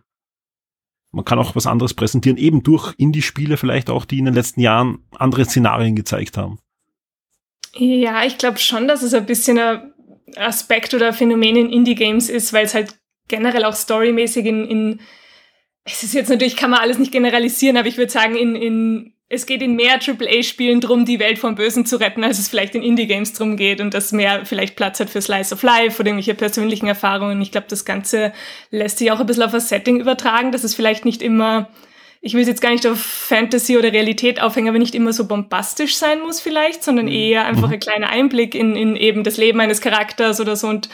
Man 1.12 1.24
kann 1.24 1.38
auch 1.38 1.56
was 1.56 1.66
anderes 1.66 1.94
präsentieren, 1.94 2.36
eben 2.36 2.62
durch 2.62 2.94
Indie-Spiele 2.98 3.56
vielleicht 3.56 3.88
auch, 3.88 4.04
die 4.04 4.18
in 4.18 4.26
den 4.26 4.34
letzten 4.34 4.60
Jahren 4.60 4.98
andere 5.16 5.44
Szenarien 5.44 5.96
gezeigt 5.96 6.36
haben. 6.36 6.58
Ja, 7.74 8.24
ich 8.24 8.38
glaube 8.38 8.58
schon, 8.58 8.88
dass 8.88 9.02
es 9.02 9.14
ein 9.14 9.26
bisschen 9.26 9.58
ein 9.58 9.92
Aspekt 10.36 10.92
oder 10.94 11.12
Phänomen 11.12 11.56
in 11.56 11.70
Indie-Games 11.70 12.28
ist, 12.28 12.52
weil 12.52 12.66
es 12.66 12.74
halt 12.74 12.98
generell 13.28 13.64
auch 13.64 13.74
storymäßig 13.74 14.46
in, 14.46 14.64
in 14.66 15.00
es 15.86 16.02
ist 16.02 16.14
jetzt 16.14 16.28
natürlich, 16.28 16.56
kann 16.56 16.70
man 16.70 16.80
alles 16.80 16.98
nicht 16.98 17.12
generalisieren, 17.12 17.76
aber 17.76 17.88
ich 17.88 17.96
würde 17.96 18.12
sagen, 18.12 18.36
in, 18.36 18.56
in 18.56 19.12
es 19.28 19.46
geht 19.46 19.60
in 19.60 19.74
mehr 19.74 19.94
AAA-Spielen 19.94 20.80
drum, 20.80 21.04
die 21.04 21.18
Welt 21.18 21.38
vom 21.38 21.56
Bösen 21.56 21.84
zu 21.84 21.96
retten, 21.96 22.22
als 22.22 22.38
es 22.38 22.48
vielleicht 22.48 22.76
in 22.76 22.82
Indie-Games 22.82 23.32
drum 23.32 23.56
geht 23.56 23.80
und 23.80 23.92
dass 23.92 24.12
mehr 24.12 24.44
vielleicht 24.44 24.76
Platz 24.76 25.00
hat 25.00 25.10
für 25.10 25.20
Slice 25.20 25.52
of 25.52 25.62
Life 25.62 26.00
oder 26.00 26.10
irgendwelche 26.10 26.34
persönlichen 26.34 26.86
Erfahrungen. 26.86 27.40
Ich 27.40 27.50
glaube, 27.50 27.66
das 27.68 27.84
Ganze 27.84 28.32
lässt 28.70 28.98
sich 28.98 29.10
auch 29.10 29.18
ein 29.18 29.26
bisschen 29.26 29.42
auf 29.42 29.50
das 29.50 29.68
Setting 29.68 29.98
übertragen, 29.98 30.52
dass 30.52 30.62
es 30.62 30.76
vielleicht 30.76 31.04
nicht 31.04 31.22
immer, 31.22 31.70
ich 32.20 32.34
will 32.34 32.42
es 32.42 32.48
jetzt 32.48 32.60
gar 32.60 32.70
nicht 32.70 32.86
auf 32.86 33.00
Fantasy 33.00 33.76
oder 33.76 33.92
Realität 33.92 34.40
aufhängen, 34.40 34.68
aber 34.68 34.78
nicht 34.78 34.94
immer 34.94 35.12
so 35.12 35.26
bombastisch 35.26 35.96
sein 35.96 36.20
muss 36.20 36.40
vielleicht, 36.40 36.84
sondern 36.84 37.06
mhm. 37.06 37.12
eher 37.12 37.46
einfach 37.46 37.66
mhm. 37.66 37.74
ein 37.74 37.80
kleiner 37.80 38.10
Einblick 38.10 38.54
in, 38.54 38.76
in 38.76 38.94
eben 38.94 39.24
das 39.24 39.38
Leben 39.38 39.58
eines 39.58 39.80
Charakters 39.80 40.40
oder 40.40 40.54
so 40.54 40.68
und 40.68 40.88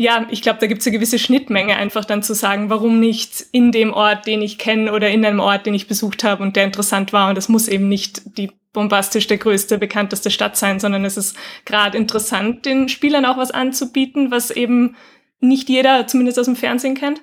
ja, 0.00 0.26
ich 0.30 0.40
glaube, 0.40 0.58
da 0.58 0.66
gibt 0.66 0.80
es 0.80 0.86
eine 0.86 0.96
gewisse 0.96 1.18
Schnittmenge, 1.18 1.76
einfach 1.76 2.06
dann 2.06 2.22
zu 2.22 2.32
sagen, 2.34 2.70
warum 2.70 3.00
nicht 3.00 3.44
in 3.52 3.70
dem 3.70 3.92
Ort, 3.92 4.26
den 4.26 4.40
ich 4.40 4.56
kenne 4.56 4.94
oder 4.94 5.10
in 5.10 5.22
einem 5.26 5.40
Ort, 5.40 5.66
den 5.66 5.74
ich 5.74 5.88
besucht 5.88 6.24
habe 6.24 6.42
und 6.42 6.56
der 6.56 6.64
interessant 6.64 7.12
war. 7.12 7.28
Und 7.28 7.34
das 7.34 7.50
muss 7.50 7.68
eben 7.68 7.86
nicht 7.86 8.38
die 8.38 8.50
bombastischste, 8.72 9.36
größte, 9.36 9.76
bekannteste 9.76 10.30
Stadt 10.30 10.56
sein, 10.56 10.80
sondern 10.80 11.04
es 11.04 11.18
ist 11.18 11.36
gerade 11.66 11.98
interessant, 11.98 12.64
den 12.64 12.88
Spielern 12.88 13.26
auch 13.26 13.36
was 13.36 13.50
anzubieten, 13.50 14.30
was 14.30 14.50
eben 14.50 14.96
nicht 15.38 15.68
jeder, 15.68 16.06
zumindest 16.06 16.38
aus 16.38 16.46
dem 16.46 16.56
Fernsehen 16.56 16.94
kennt. 16.94 17.22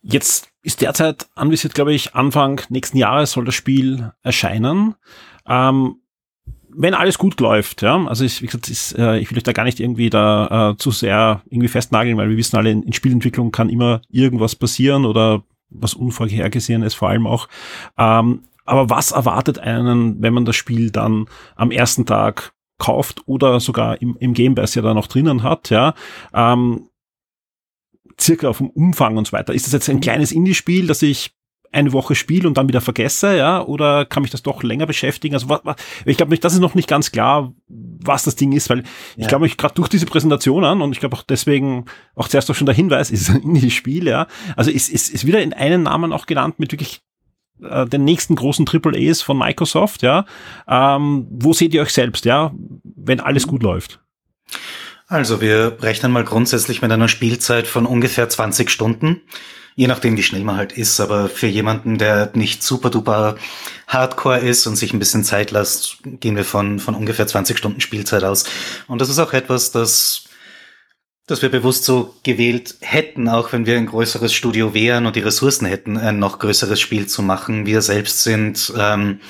Jetzt 0.00 0.48
ist 0.62 0.80
derzeit 0.80 1.26
anvisiert, 1.34 1.74
glaube 1.74 1.92
ich, 1.92 2.14
Anfang 2.14 2.60
nächsten 2.68 2.96
Jahres 2.96 3.32
soll 3.32 3.46
das 3.46 3.56
Spiel 3.56 4.12
erscheinen. 4.22 4.94
Ähm, 5.44 6.02
wenn 6.70 6.94
alles 6.94 7.18
gut 7.18 7.40
läuft, 7.40 7.82
ja, 7.82 8.04
also 8.06 8.24
ich, 8.24 8.42
wie 8.42 8.46
gesagt, 8.46 8.68
ist, 8.68 8.96
äh, 8.98 9.18
ich 9.18 9.30
will 9.30 9.38
euch 9.38 9.44
da 9.44 9.52
gar 9.52 9.64
nicht 9.64 9.80
irgendwie 9.80 10.10
da 10.10 10.70
äh, 10.70 10.76
zu 10.76 10.90
sehr 10.90 11.42
irgendwie 11.50 11.68
festnageln, 11.68 12.16
weil 12.16 12.30
wir 12.30 12.36
wissen 12.36 12.56
alle, 12.56 12.70
in, 12.70 12.82
in 12.82 12.92
Spielentwicklung 12.92 13.52
kann 13.52 13.68
immer 13.68 14.02
irgendwas 14.10 14.54
passieren 14.54 15.04
oder 15.04 15.42
was 15.70 15.94
Unvorhergesehenes 15.94 16.94
vor 16.94 17.08
allem 17.08 17.26
auch. 17.26 17.48
Ähm, 17.98 18.42
aber 18.64 18.90
was 18.90 19.12
erwartet 19.12 19.58
einen, 19.58 20.20
wenn 20.22 20.34
man 20.34 20.44
das 20.44 20.56
Spiel 20.56 20.90
dann 20.90 21.26
am 21.56 21.70
ersten 21.70 22.04
Tag 22.06 22.52
kauft 22.78 23.22
oder 23.26 23.60
sogar 23.60 24.00
im, 24.00 24.16
im 24.20 24.34
Game 24.34 24.54
Pass 24.54 24.74
ja 24.74 24.82
da 24.82 24.94
noch 24.94 25.06
drinnen 25.06 25.42
hat, 25.42 25.70
ja, 25.70 25.94
ähm, 26.32 26.88
circa 28.20 28.52
vom 28.52 28.70
Umfang 28.70 29.16
und 29.16 29.26
so 29.26 29.32
weiter. 29.32 29.54
Ist 29.54 29.66
das 29.66 29.72
jetzt 29.72 29.88
ein 29.88 30.00
kleines 30.00 30.32
Indie-Spiel, 30.32 30.86
das 30.86 31.02
ich 31.02 31.32
eine 31.72 31.92
Woche 31.92 32.14
spiele 32.14 32.48
und 32.48 32.56
dann 32.56 32.68
wieder 32.68 32.80
vergesse, 32.80 33.36
ja, 33.36 33.62
oder 33.62 34.04
kann 34.04 34.22
mich 34.22 34.30
das 34.30 34.42
doch 34.42 34.62
länger 34.62 34.86
beschäftigen? 34.86 35.34
Also 35.34 35.48
was, 35.48 35.60
was, 35.64 35.76
ich 36.04 36.16
glaube 36.16 36.30
nicht, 36.30 36.44
das 36.44 36.54
ist 36.54 36.60
noch 36.60 36.74
nicht 36.74 36.88
ganz 36.88 37.12
klar, 37.12 37.52
was 37.68 38.24
das 38.24 38.36
Ding 38.36 38.52
ist, 38.52 38.70
weil 38.70 38.78
ja. 38.78 38.84
ich 39.16 39.28
glaube, 39.28 39.46
ich 39.46 39.56
gerade 39.56 39.74
durch 39.74 39.88
diese 39.88 40.06
Präsentation 40.06 40.64
an 40.64 40.80
und 40.80 40.92
ich 40.92 41.00
glaube 41.00 41.16
auch 41.16 41.22
deswegen 41.22 41.84
auch 42.14 42.28
zuerst 42.28 42.50
auch 42.50 42.54
schon 42.54 42.66
der 42.66 42.74
Hinweis 42.74 43.10
ist 43.12 43.28
in 43.28 43.54
die 43.54 43.70
Spiel, 43.70 44.06
ja. 44.06 44.26
Also 44.56 44.70
ist, 44.70 44.88
ist, 44.88 45.10
ist 45.10 45.26
wieder 45.26 45.42
in 45.42 45.52
einen 45.52 45.84
Namen 45.84 46.12
auch 46.12 46.26
genannt 46.26 46.58
mit 46.58 46.72
wirklich 46.72 47.00
äh, 47.62 47.86
den 47.86 48.04
nächsten 48.04 48.34
großen 48.34 48.66
Triple 48.66 48.96
A's 48.96 49.22
von 49.22 49.38
Microsoft, 49.38 50.02
ja. 50.02 50.24
Ähm, 50.66 51.26
wo 51.30 51.52
seht 51.52 51.74
ihr 51.74 51.82
euch 51.82 51.92
selbst, 51.92 52.24
ja, 52.24 52.52
wenn 52.82 53.20
alles 53.20 53.46
gut 53.46 53.62
läuft? 53.62 54.00
Also 55.06 55.40
wir 55.40 55.78
rechnen 55.80 56.12
mal 56.12 56.24
grundsätzlich 56.24 56.82
mit 56.82 56.92
einer 56.92 57.08
Spielzeit 57.08 57.66
von 57.66 57.86
ungefähr 57.86 58.28
20 58.28 58.70
Stunden 58.70 59.22
je 59.78 59.86
nachdem, 59.86 60.16
wie 60.16 60.24
schnell 60.24 60.42
man 60.42 60.56
halt 60.56 60.72
ist. 60.72 60.98
Aber 60.98 61.28
für 61.28 61.46
jemanden, 61.46 61.98
der 61.98 62.32
nicht 62.34 62.64
super 62.64 62.90
duper 62.90 63.36
Hardcore 63.86 64.40
ist 64.40 64.66
und 64.66 64.74
sich 64.74 64.92
ein 64.92 64.98
bisschen 64.98 65.22
Zeit 65.22 65.52
lässt, 65.52 65.98
gehen 66.02 66.34
wir 66.34 66.44
von, 66.44 66.80
von 66.80 66.96
ungefähr 66.96 67.28
20 67.28 67.56
Stunden 67.56 67.80
Spielzeit 67.80 68.24
aus. 68.24 68.44
Und 68.88 69.00
das 69.00 69.08
ist 69.08 69.20
auch 69.20 69.32
etwas, 69.32 69.70
das 69.70 70.24
das 71.28 71.42
wir 71.42 71.50
bewusst 71.50 71.84
so 71.84 72.14
gewählt 72.22 72.76
hätten, 72.80 73.28
auch 73.28 73.52
wenn 73.52 73.66
wir 73.66 73.76
ein 73.76 73.84
größeres 73.84 74.32
Studio 74.32 74.72
wären 74.72 75.04
und 75.04 75.14
die 75.14 75.20
Ressourcen 75.20 75.66
hätten, 75.66 75.98
ein 75.98 76.18
noch 76.18 76.38
größeres 76.38 76.80
Spiel 76.80 77.06
zu 77.06 77.22
machen. 77.22 77.66
Wir 77.66 77.82
selbst 77.82 78.22
sind 78.22 78.72
ähm, 78.78 79.20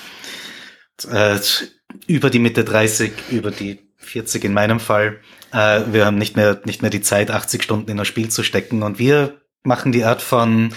äh, 1.10 1.38
über 2.06 2.30
die 2.30 2.38
Mitte 2.38 2.62
30, 2.62 3.12
über 3.32 3.50
die 3.50 3.80
40 3.96 4.44
in 4.44 4.52
meinem 4.52 4.78
Fall. 4.78 5.18
Äh, 5.52 5.80
wir 5.90 6.06
haben 6.06 6.18
nicht 6.18 6.36
mehr, 6.36 6.60
nicht 6.64 6.82
mehr 6.82 6.90
die 6.92 7.02
Zeit, 7.02 7.32
80 7.32 7.64
Stunden 7.64 7.90
in 7.90 7.98
ein 7.98 8.04
Spiel 8.04 8.28
zu 8.28 8.44
stecken. 8.44 8.84
Und 8.84 9.00
wir 9.00 9.40
machen 9.62 9.92
die 9.92 10.04
Art 10.04 10.22
von 10.22 10.72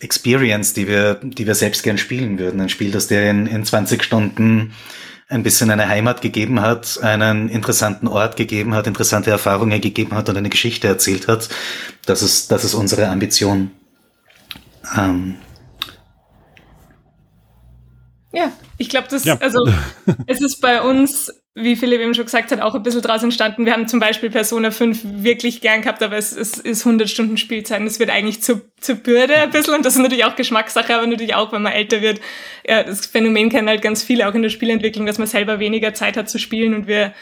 Experience, 0.00 0.72
die 0.74 0.88
wir, 0.88 1.20
die 1.22 1.46
wir 1.46 1.54
selbst 1.54 1.82
gern 1.82 1.98
spielen 1.98 2.38
würden. 2.38 2.60
Ein 2.60 2.68
Spiel, 2.68 2.90
das 2.90 3.08
dir 3.08 3.28
in, 3.28 3.46
in 3.46 3.64
20 3.64 4.02
Stunden 4.02 4.72
ein 5.28 5.44
bisschen 5.44 5.70
eine 5.70 5.88
Heimat 5.88 6.22
gegeben 6.22 6.60
hat, 6.60 7.02
einen 7.02 7.48
interessanten 7.48 8.08
Ort 8.08 8.36
gegeben 8.36 8.74
hat, 8.74 8.88
interessante 8.88 9.30
Erfahrungen 9.30 9.80
gegeben 9.80 10.14
hat 10.14 10.28
und 10.28 10.36
eine 10.36 10.48
Geschichte 10.50 10.88
erzählt 10.88 11.28
hat. 11.28 11.48
Das 12.04 12.22
ist, 12.22 12.50
das 12.50 12.64
ist 12.64 12.74
unsere 12.74 13.06
Ambition. 13.06 13.70
Ähm. 14.96 15.36
Ja, 18.32 18.52
ich 18.76 18.88
glaube, 18.88 19.06
das, 19.08 19.24
ja. 19.24 19.36
also, 19.38 19.68
es 20.26 20.40
ist 20.40 20.60
bei 20.60 20.82
uns 20.82 21.32
wie 21.54 21.74
Philipp 21.74 22.00
eben 22.00 22.14
schon 22.14 22.26
gesagt 22.26 22.52
hat, 22.52 22.60
auch 22.60 22.76
ein 22.76 22.82
bisschen 22.82 23.02
draus 23.02 23.24
entstanden. 23.24 23.66
Wir 23.66 23.72
haben 23.72 23.88
zum 23.88 23.98
Beispiel 23.98 24.30
Persona 24.30 24.70
5 24.70 25.00
wirklich 25.02 25.60
gern 25.60 25.82
gehabt, 25.82 26.02
aber 26.02 26.16
es, 26.16 26.32
es 26.32 26.58
ist 26.58 26.86
100 26.86 27.10
Stunden 27.10 27.36
Spielzeit 27.36 27.80
und 27.80 27.86
es 27.88 27.98
wird 27.98 28.10
eigentlich 28.10 28.40
zur, 28.40 28.60
zur 28.78 28.96
Bürde 28.96 29.34
ein 29.34 29.50
bisschen 29.50 29.74
und 29.74 29.84
das 29.84 29.94
ist 29.94 30.02
natürlich 30.02 30.24
auch 30.24 30.36
Geschmackssache, 30.36 30.94
aber 30.94 31.06
natürlich 31.06 31.34
auch, 31.34 31.52
wenn 31.52 31.62
man 31.62 31.72
älter 31.72 32.02
wird. 32.02 32.20
Ja, 32.66 32.84
das 32.84 33.06
Phänomen 33.06 33.48
kennen 33.48 33.68
halt 33.68 33.82
ganz 33.82 34.04
viele, 34.04 34.28
auch 34.28 34.34
in 34.34 34.42
der 34.42 34.48
Spielentwicklung, 34.48 35.06
dass 35.06 35.18
man 35.18 35.26
selber 35.26 35.58
weniger 35.58 35.92
Zeit 35.92 36.16
hat 36.16 36.30
zu 36.30 36.38
spielen 36.38 36.72
und 36.72 36.86
wir 36.86 37.12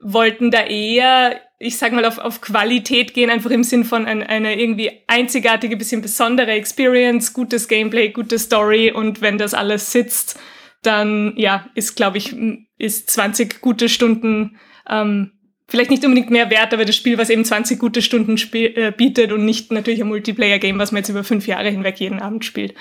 wollten 0.00 0.50
da 0.50 0.64
eher, 0.64 1.40
ich 1.58 1.76
sag 1.76 1.92
mal, 1.92 2.04
auf, 2.06 2.18
auf 2.18 2.40
Qualität 2.40 3.12
gehen, 3.12 3.30
einfach 3.30 3.50
im 3.50 3.64
Sinn 3.64 3.84
von 3.84 4.06
ein, 4.06 4.22
eine 4.22 4.58
irgendwie 4.58 5.02
einzigartige, 5.06 5.76
bisschen 5.76 6.00
besondere 6.00 6.52
Experience, 6.52 7.34
gutes 7.34 7.68
Gameplay, 7.68 8.08
gute 8.08 8.38
Story 8.38 8.92
und 8.92 9.20
wenn 9.20 9.36
das 9.36 9.52
alles 9.52 9.92
sitzt, 9.92 10.38
dann 10.86 11.34
ja, 11.36 11.66
ist, 11.74 11.96
glaube 11.96 12.18
ich, 12.18 12.34
ist 12.78 13.10
20 13.10 13.60
gute 13.60 13.88
Stunden 13.88 14.58
ähm, 14.88 15.32
vielleicht 15.68 15.90
nicht 15.90 16.04
unbedingt 16.04 16.30
mehr 16.30 16.50
wert, 16.50 16.72
aber 16.72 16.84
das 16.84 16.96
Spiel, 16.96 17.18
was 17.18 17.30
eben 17.30 17.44
20 17.44 17.78
gute 17.78 18.02
Stunden 18.02 18.36
äh, 18.52 18.92
bietet 18.96 19.32
und 19.32 19.44
nicht 19.44 19.72
natürlich 19.72 20.00
ein 20.00 20.08
Multiplayer-Game, 20.08 20.78
was 20.78 20.92
man 20.92 20.98
jetzt 21.00 21.08
über 21.08 21.24
fünf 21.24 21.46
Jahre 21.46 21.70
hinweg 21.70 21.98
jeden 22.00 22.20
Abend 22.20 22.44
spielt. 22.44 22.74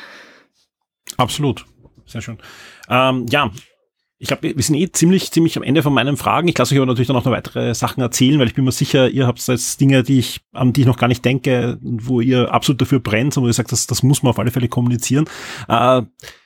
Absolut. 1.17 1.65
Sehr 2.05 2.21
schön. 2.21 2.37
Ähm, 2.89 3.25
ja, 3.29 3.51
ich 4.19 4.27
glaube, 4.27 4.55
wir 4.55 4.63
sind 4.63 4.75
eh 4.75 4.89
ziemlich, 4.91 5.31
ziemlich 5.31 5.57
am 5.57 5.63
Ende 5.63 5.83
von 5.83 5.93
meinen 5.93 6.17
Fragen. 6.17 6.47
Ich 6.47 6.57
lasse 6.57 6.73
euch 6.73 6.79
aber 6.79 6.85
natürlich 6.85 7.07
dann 7.07 7.15
noch 7.15 7.25
weitere 7.25 7.73
Sachen 7.73 8.01
erzählen, 8.01 8.39
weil 8.39 8.47
ich 8.47 8.53
bin 8.53 8.63
mir 8.63 8.71
sicher, 8.71 9.09
ihr 9.09 9.27
habt 9.27 9.45
jetzt 9.45 9.81
Dinge, 9.81 10.03
die 10.03 10.19
ich, 10.19 10.41
an 10.53 10.71
die 10.71 10.81
ich 10.81 10.87
noch 10.87 10.97
gar 10.97 11.07
nicht 11.07 11.25
denke, 11.25 11.77
wo 11.81 12.21
ihr 12.21 12.53
absolut 12.53 12.81
dafür 12.81 12.99
brennt 12.99 13.35
und 13.35 13.43
wo 13.43 13.47
ihr 13.47 13.53
sagt, 13.53 13.71
das, 13.71 13.87
das 13.87 14.03
muss 14.03 14.23
man 14.23 14.29
auf 14.29 14.39
alle 14.39 14.51
Fälle 14.51 14.69
kommunizieren. 14.69 15.25
Äh, 15.67 16.03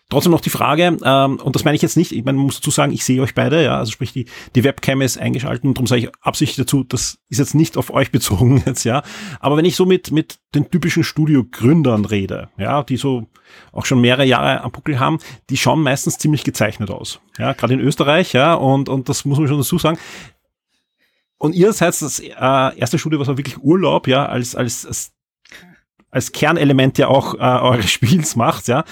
Trotzdem 0.10 0.32
noch 0.32 0.40
die 0.40 0.50
Frage, 0.50 0.98
ähm, 1.04 1.38
und 1.38 1.56
das 1.56 1.66
meine 1.66 1.76
ich 1.76 1.82
jetzt 1.82 1.98
nicht, 1.98 2.14
ich 2.14 2.24
meine, 2.24 2.38
man 2.38 2.46
muss 2.46 2.56
dazu 2.56 2.72
sagen, 2.72 2.94
ich 2.94 3.04
sehe 3.04 3.22
euch 3.22 3.36
beide, 3.36 3.62
ja, 3.62 3.78
also 3.78 3.92
sprich, 3.92 4.14
die, 4.14 4.26
die 4.56 4.64
Webcam 4.64 5.02
ist 5.02 5.18
eingeschaltet 5.18 5.66
und 5.66 5.74
darum 5.76 5.88
sage 5.88 6.04
ich 6.04 6.10
absichtlich 6.22 6.66
dazu, 6.66 6.86
das 6.86 7.20
ist 7.28 7.40
jetzt 7.40 7.56
nicht 7.56 7.76
auf 7.76 7.90
euch 7.90 8.10
bezogen 8.10 8.64
jetzt, 8.66 8.86
ja. 8.86 9.04
Aber 9.42 9.58
wenn 9.58 9.66
ich 9.66 9.76
so 9.76 9.86
mit, 9.86 10.12
mit 10.12 10.40
den 10.56 10.72
typischen 10.72 11.04
Studiogründern 11.04 12.06
rede, 12.06 12.48
ja, 12.58 12.84
die 12.84 12.96
so 12.96 13.28
auch 13.74 13.86
schon 13.86 14.00
mehrere 14.00 14.24
Jahre 14.24 14.62
am 14.62 14.72
Buckel 14.72 14.98
haben, 14.98 15.20
die 15.50 15.58
schauen 15.58 15.82
meistens 15.82 16.18
ziemlich 16.18 16.46
gezeichnet 16.46 16.90
aus. 16.90 17.20
Ja, 17.38 17.52
gerade 17.52 17.74
in 17.74 17.82
Österreich, 17.82 18.32
ja, 18.32 18.54
und, 18.54 18.88
und 18.88 19.10
das 19.10 19.26
muss 19.26 19.40
man 19.40 19.50
schon 19.50 19.58
dazu 19.58 19.78
sagen. 19.78 19.98
Und 21.38 21.54
ihr 21.54 21.74
seid 21.74 22.02
das 22.02 22.20
äh, 22.20 22.32
erste 22.32 22.98
Studio, 22.98 23.20
was 23.20 23.28
war 23.28 23.38
wirklich 23.38 23.58
Urlaub, 23.58 24.08
ja, 24.08 24.26
als, 24.26 24.56
als, 24.56 24.86
als 24.86 25.12
als 26.10 26.32
Kernelement 26.32 26.98
ja 26.98 27.10
auch 27.10 27.36
äh, 27.36 27.38
eures 27.38 27.92
Spiels 27.92 28.36
macht, 28.36 28.68
ja. 28.68 28.86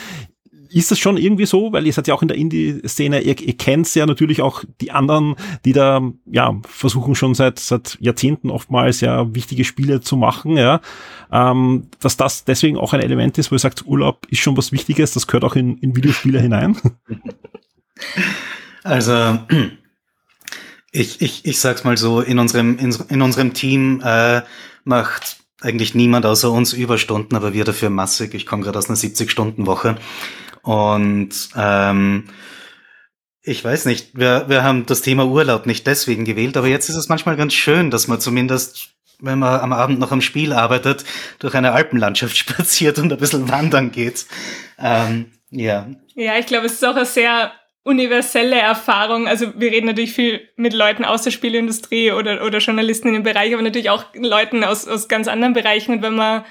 Ist 0.70 0.92
das 0.92 1.00
schon 1.00 1.18
irgendwie 1.18 1.46
so? 1.46 1.72
Weil 1.72 1.86
ihr 1.86 1.94
seid 1.94 2.08
ja 2.08 2.14
auch 2.14 2.22
in 2.22 2.28
der 2.28 2.38
Indie-Szene, 2.38 3.22
ihr, 3.22 3.40
ihr 3.40 3.58
kennt 3.58 3.94
ja 3.96 4.06
natürlich 4.06 4.42
auch 4.42 4.64
die 4.82 4.92
anderen, 4.92 5.36
die 5.66 5.74
da 5.74 6.02
ja 6.26 6.60
versuchen 6.68 7.16
schon 7.16 7.36
seit, 7.36 7.60
seit 7.60 7.98
Jahrzehnten 8.00 8.50
oftmals 8.50 9.02
ja 9.02 9.34
wichtige 9.34 9.64
Spiele 9.64 10.02
zu 10.02 10.18
machen, 10.18 10.58
ja. 10.58 10.82
Ähm, 11.32 11.88
dass 12.00 12.18
das 12.18 12.46
deswegen 12.46 12.78
auch 12.78 12.94
ein 12.94 13.02
Element 13.02 13.38
ist, 13.38 13.52
wo 13.52 13.56
ihr 13.56 13.60
sagt, 13.60 13.86
Urlaub 13.86 14.26
ist 14.30 14.40
schon 14.40 14.58
was 14.58 14.72
Wichtiges, 14.72 15.14
das 15.14 15.28
gehört 15.28 15.44
auch 15.44 15.56
in, 15.56 15.78
in 15.78 15.96
Videospiele 15.96 16.40
hinein. 16.40 16.78
Also 18.84 19.40
ich, 20.92 21.20
ich, 21.20 21.44
ich 21.44 21.60
sag's 21.60 21.84
mal 21.84 21.98
so, 21.98 22.22
in 22.22 22.38
unserem, 22.38 22.78
in, 22.78 22.96
in 23.10 23.22
unserem 23.24 23.54
Team 23.54 24.00
äh, 24.06 24.44
macht 24.84 25.38
eigentlich 25.62 25.96
niemand 25.96 26.26
außer 26.26 26.52
uns 26.52 26.74
Überstunden, 26.74 27.36
aber 27.36 27.54
wir 27.54 27.66
dafür 27.66 27.90
massig. 27.90 28.34
Ich 28.34 28.46
komme 28.46 28.64
gerade 28.64 28.78
aus 28.78 28.88
einer 28.88 28.98
70-Stunden-Woche. 28.98 29.98
Und 30.66 31.50
ähm, 31.56 32.24
ich 33.44 33.64
weiß 33.64 33.86
nicht, 33.86 34.18
wir, 34.18 34.46
wir 34.48 34.64
haben 34.64 34.88
das 34.88 35.04
Thema 35.04 35.26
Urlaub 35.26 35.68
nicht 35.68 35.86
deswegen 35.86 36.26
gewählt, 36.26 36.58
aber 36.58 36.68
jetzt 36.68 36.90
ist 36.90 36.96
es 36.96 37.08
manchmal 37.08 37.38
ganz 37.38 37.54
schön, 37.54 37.92
dass 37.92 38.08
man 38.08 38.20
zumindest, 38.20 38.90
wenn 39.20 39.38
man 39.38 39.60
am 39.62 39.74
Abend 39.74 40.00
noch 40.00 40.12
am 40.12 40.22
Spiel 40.22 40.54
arbeitet, 40.54 41.06
durch 41.38 41.54
eine 41.54 41.74
Alpenlandschaft 41.74 42.36
spaziert 42.38 42.98
und 42.98 43.14
ein 43.14 43.20
bisschen 43.20 43.48
wandern 43.48 43.92
geht. 43.92 44.26
Ähm, 44.80 45.32
ja. 45.52 45.88
Ja, 46.16 46.40
ich 46.40 46.48
glaube, 46.48 46.66
es 46.66 46.74
ist 46.74 46.86
auch 46.86 46.96
eine 46.96 47.06
sehr 47.06 47.52
universelle 47.84 48.60
Erfahrung. 48.60 49.28
Also 49.28 49.54
wir 49.60 49.72
reden 49.72 49.86
natürlich 49.86 50.14
viel 50.14 50.50
mit 50.56 50.74
Leuten 50.74 51.06
aus 51.06 51.22
der 51.22 51.30
Spielindustrie 51.30 52.12
oder, 52.12 52.44
oder 52.44 52.58
Journalisten 52.58 53.10
in 53.10 53.14
dem 53.14 53.24
Bereich, 53.24 53.54
aber 53.54 53.62
natürlich 53.62 53.92
auch 53.92 54.06
Leuten 54.16 54.64
aus, 54.64 54.88
aus 54.88 55.08
ganz 55.08 55.28
anderen 55.28 55.54
Bereichen. 55.54 55.92
Und 55.92 56.02
wenn 56.02 56.16
man 56.16 56.44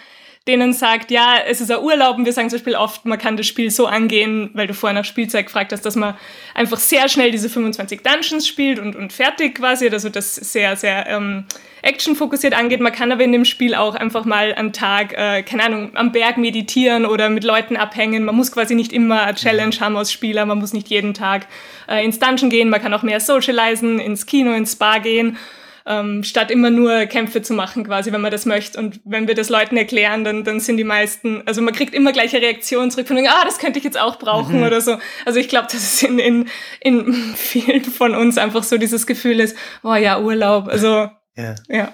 denen 0.46 0.74
sagt, 0.74 1.10
ja, 1.10 1.36
es 1.46 1.62
ist 1.62 1.70
ein 1.70 1.80
Urlaub 1.80 2.18
und 2.18 2.26
wir 2.26 2.32
sagen 2.32 2.50
zum 2.50 2.58
Beispiel 2.58 2.76
oft, 2.76 3.06
man 3.06 3.18
kann 3.18 3.38
das 3.38 3.46
Spiel 3.46 3.70
so 3.70 3.86
angehen, 3.86 4.50
weil 4.52 4.66
du 4.66 4.74
vorher 4.74 4.98
nach 4.98 5.06
Spielzeit 5.06 5.46
gefragt 5.46 5.72
hast, 5.72 5.86
dass 5.86 5.96
man 5.96 6.14
einfach 6.54 6.78
sehr 6.78 7.08
schnell 7.08 7.30
diese 7.30 7.48
25 7.48 8.02
Dungeons 8.02 8.46
spielt 8.46 8.78
und, 8.78 8.94
und 8.94 9.12
fertig 9.12 9.54
quasi, 9.54 9.88
also 9.88 10.10
das 10.10 10.34
sehr, 10.34 10.76
sehr 10.76 11.06
ähm, 11.08 11.44
actionfokussiert 11.80 12.52
angeht. 12.52 12.80
Man 12.80 12.92
kann 12.92 13.10
aber 13.10 13.24
in 13.24 13.32
dem 13.32 13.46
Spiel 13.46 13.74
auch 13.74 13.94
einfach 13.94 14.26
mal 14.26 14.54
am 14.54 14.74
Tag, 14.74 15.14
äh, 15.14 15.42
keine 15.42 15.64
Ahnung, 15.64 15.96
am 15.96 16.12
Berg 16.12 16.36
meditieren 16.36 17.06
oder 17.06 17.30
mit 17.30 17.44
Leuten 17.44 17.78
abhängen. 17.78 18.24
Man 18.24 18.36
muss 18.36 18.52
quasi 18.52 18.74
nicht 18.74 18.92
immer 18.92 19.22
eine 19.22 19.36
Challenge 19.36 19.76
haben 19.80 19.96
als 19.96 20.12
Spieler, 20.12 20.44
man 20.44 20.58
muss 20.58 20.74
nicht 20.74 20.88
jeden 20.88 21.14
Tag 21.14 21.46
äh, 21.88 22.04
ins 22.04 22.18
Dungeon 22.18 22.50
gehen, 22.50 22.68
man 22.68 22.82
kann 22.82 22.92
auch 22.92 23.02
mehr 23.02 23.20
socialisen, 23.20 23.98
ins 23.98 24.26
Kino, 24.26 24.52
ins 24.52 24.72
Spa 24.72 24.98
gehen. 24.98 25.38
Ähm, 25.86 26.24
statt 26.24 26.50
immer 26.50 26.70
nur 26.70 27.04
Kämpfe 27.06 27.42
zu 27.42 27.52
machen, 27.52 27.84
quasi, 27.84 28.10
wenn 28.10 28.22
man 28.22 28.32
das 28.32 28.46
möchte. 28.46 28.78
Und 28.78 29.00
wenn 29.04 29.28
wir 29.28 29.34
das 29.34 29.50
Leuten 29.50 29.76
erklären, 29.76 30.24
dann, 30.24 30.42
dann 30.42 30.60
sind 30.60 30.78
die 30.78 30.84
meisten, 30.84 31.42
also 31.46 31.60
man 31.60 31.74
kriegt 31.74 31.94
immer 31.94 32.12
gleiche 32.12 32.40
Reaktionen 32.40 32.90
zurück 32.90 33.06
von, 33.06 33.18
ah, 33.18 33.44
das 33.44 33.58
könnte 33.58 33.78
ich 33.78 33.84
jetzt 33.84 34.00
auch 34.00 34.18
brauchen 34.18 34.58
mhm. 34.58 34.66
oder 34.66 34.80
so. 34.80 34.96
Also 35.26 35.38
ich 35.38 35.48
glaube, 35.48 35.66
dass 35.66 35.74
es 35.74 36.02
in, 36.02 36.18
in, 36.18 36.48
in 36.80 37.12
vielen 37.36 37.84
von 37.84 38.14
uns 38.14 38.38
einfach 38.38 38.62
so 38.62 38.78
dieses 38.78 39.06
Gefühl 39.06 39.40
ist, 39.40 39.56
oh 39.82 39.94
ja, 39.94 40.20
Urlaub. 40.20 40.68
Also 40.68 41.10
ja. 41.36 41.54
ja. 41.68 41.92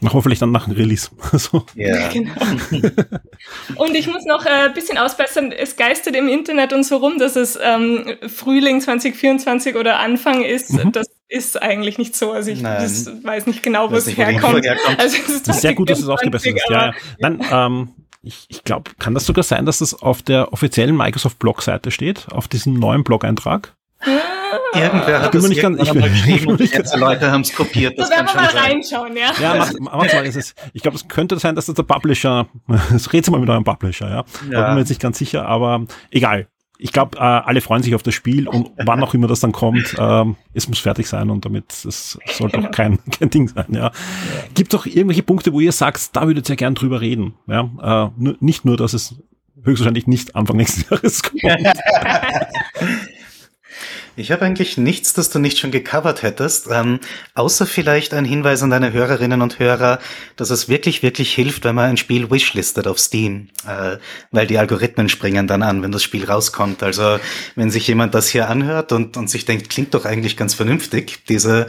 Machen 0.00 0.18
wir 0.18 0.22
vielleicht 0.22 0.42
dann 0.42 0.50
nach 0.50 0.64
dem 0.64 0.74
Release. 0.74 1.10
so. 1.32 1.64
Ja. 1.74 2.08
Genau. 2.12 2.32
Und 3.76 3.94
ich 3.94 4.08
muss 4.08 4.24
noch 4.24 4.44
ein 4.44 4.70
äh, 4.70 4.74
bisschen 4.74 4.98
ausbessern, 4.98 5.52
es 5.52 5.76
geistert 5.76 6.16
im 6.16 6.28
Internet 6.28 6.72
und 6.72 6.84
so 6.84 6.96
rum, 6.96 7.18
dass 7.18 7.36
es 7.36 7.58
ähm, 7.62 8.16
Frühling 8.26 8.80
2024 8.80 9.76
oder 9.76 9.98
Anfang 9.98 10.42
ist. 10.42 10.72
Mhm. 10.72 10.92
Das 10.92 11.06
ist 11.32 11.60
eigentlich 11.60 11.98
nicht 11.98 12.14
so. 12.14 12.32
Also 12.32 12.50
ich 12.50 12.62
weiß 12.62 13.46
nicht 13.46 13.62
genau, 13.62 13.90
wo 13.90 13.96
es 13.96 14.06
herkommt. 14.06 14.64
herkommt. 14.64 15.00
Also 15.00 15.16
es 15.16 15.28
ist, 15.28 15.48
ist 15.48 15.60
sehr 15.62 15.74
gut, 15.74 15.88
dass 15.88 16.00
es 16.00 16.08
ausgebessert 16.08 16.56
ist. 16.56 16.68
Ja, 16.68 16.86
ja. 16.86 16.92
Nein, 17.18 17.44
ähm, 17.50 17.88
ich, 18.22 18.46
ich 18.48 18.64
glaube, 18.64 18.90
kann 18.98 19.14
das 19.14 19.24
sogar 19.26 19.42
sein, 19.42 19.66
dass 19.66 19.78
das 19.78 20.00
auf 20.00 20.22
der 20.22 20.52
offiziellen 20.52 20.96
Microsoft-Blog-Seite 20.96 21.90
steht, 21.90 22.26
auf 22.30 22.48
diesem 22.48 22.74
neuen 22.74 23.02
Blog-Eintrag? 23.02 23.74
Irgendwer 24.74 25.22
hat 25.22 25.34
es 25.34 25.48
nicht 25.48 25.60
ganz, 25.60 25.80
ich 25.82 25.90
bin, 25.92 26.02
geschrieben 26.02 26.46
und 26.48 26.60
Leute 26.96 27.30
haben 27.30 27.40
es 27.42 27.54
kopiert. 27.54 27.98
Das 27.98 28.08
so 28.08 28.14
werden 28.14 28.26
wir 28.26 28.34
mal 28.34 28.50
sein. 28.50 28.62
reinschauen, 28.62 29.16
ja. 29.16 29.32
Ja, 29.40 29.54
mach, 29.56 29.72
mach 29.80 29.92
mal. 30.12 30.26
Es 30.26 30.36
ist, 30.36 30.54
ich 30.72 30.82
glaube, 30.82 30.96
es 30.96 31.08
könnte 31.08 31.38
sein, 31.38 31.54
dass 31.54 31.66
das 31.66 31.74
der 31.74 31.82
Publisher, 31.82 32.46
das 32.90 33.12
redet 33.12 33.30
mal 33.30 33.40
mit 33.40 33.48
eurem 33.48 33.64
Publisher, 33.64 34.08
ja. 34.08 34.16
ja. 34.16 34.24
Da 34.50 34.66
bin 34.66 34.74
mir 34.74 34.80
jetzt 34.80 34.90
nicht 34.90 35.00
ganz 35.00 35.18
sicher, 35.18 35.46
aber 35.46 35.84
egal. 36.10 36.48
Ich 36.82 36.92
glaube, 36.92 37.16
äh, 37.16 37.20
alle 37.20 37.60
freuen 37.60 37.84
sich 37.84 37.94
auf 37.94 38.02
das 38.02 38.12
Spiel 38.12 38.48
und 38.48 38.70
wann 38.76 39.02
auch 39.04 39.14
immer 39.14 39.28
das 39.28 39.38
dann 39.38 39.52
kommt, 39.52 39.94
ähm, 39.98 40.34
es 40.52 40.68
muss 40.68 40.80
fertig 40.80 41.06
sein 41.06 41.30
und 41.30 41.44
damit 41.44 41.70
es 41.70 42.18
sollte 42.26 42.58
auch 42.58 42.72
kein, 42.72 42.98
kein 43.18 43.30
Ding 43.30 43.46
sein, 43.46 43.66
ja. 43.70 43.92
Gibt 44.54 44.74
doch 44.74 44.84
irgendwelche 44.84 45.22
Punkte, 45.22 45.52
wo 45.52 45.60
ihr 45.60 45.70
sagt, 45.70 46.16
da 46.16 46.26
würdet 46.26 46.50
ihr 46.50 46.56
gern 46.56 46.74
drüber 46.74 47.00
reden, 47.00 47.34
ja. 47.46 48.10
Äh, 48.18 48.34
nicht 48.40 48.64
nur, 48.64 48.76
dass 48.76 48.94
es 48.94 49.14
höchstwahrscheinlich 49.62 50.08
nicht 50.08 50.34
Anfang 50.34 50.56
nächsten 50.56 50.82
Jahres 50.90 51.22
kommt. 51.22 51.42
Ich 54.14 54.30
habe 54.30 54.44
eigentlich 54.44 54.76
nichts, 54.76 55.14
das 55.14 55.30
du 55.30 55.38
nicht 55.38 55.58
schon 55.58 55.70
gecovert 55.70 56.22
hättest, 56.22 56.68
ähm, 56.70 57.00
außer 57.34 57.64
vielleicht 57.64 58.12
ein 58.12 58.26
Hinweis 58.26 58.62
an 58.62 58.68
deine 58.68 58.92
Hörerinnen 58.92 59.40
und 59.40 59.58
Hörer, 59.58 60.00
dass 60.36 60.50
es 60.50 60.68
wirklich, 60.68 61.02
wirklich 61.02 61.32
hilft, 61.32 61.64
wenn 61.64 61.74
man 61.74 61.90
ein 61.90 61.96
Spiel 61.96 62.30
wishlistet 62.30 62.86
auf 62.86 62.98
Steam, 62.98 63.48
äh, 63.66 63.96
weil 64.30 64.46
die 64.46 64.58
Algorithmen 64.58 65.08
springen 65.08 65.46
dann 65.46 65.62
an, 65.62 65.82
wenn 65.82 65.92
das 65.92 66.02
Spiel 66.02 66.26
rauskommt. 66.26 66.82
Also 66.82 67.18
wenn 67.54 67.70
sich 67.70 67.88
jemand 67.88 68.14
das 68.14 68.28
hier 68.28 68.50
anhört 68.50 68.92
und, 68.92 69.16
und 69.16 69.30
sich 69.30 69.46
denkt, 69.46 69.70
klingt 69.70 69.94
doch 69.94 70.04
eigentlich 70.04 70.36
ganz 70.36 70.52
vernünftig, 70.52 71.24
diese, 71.30 71.68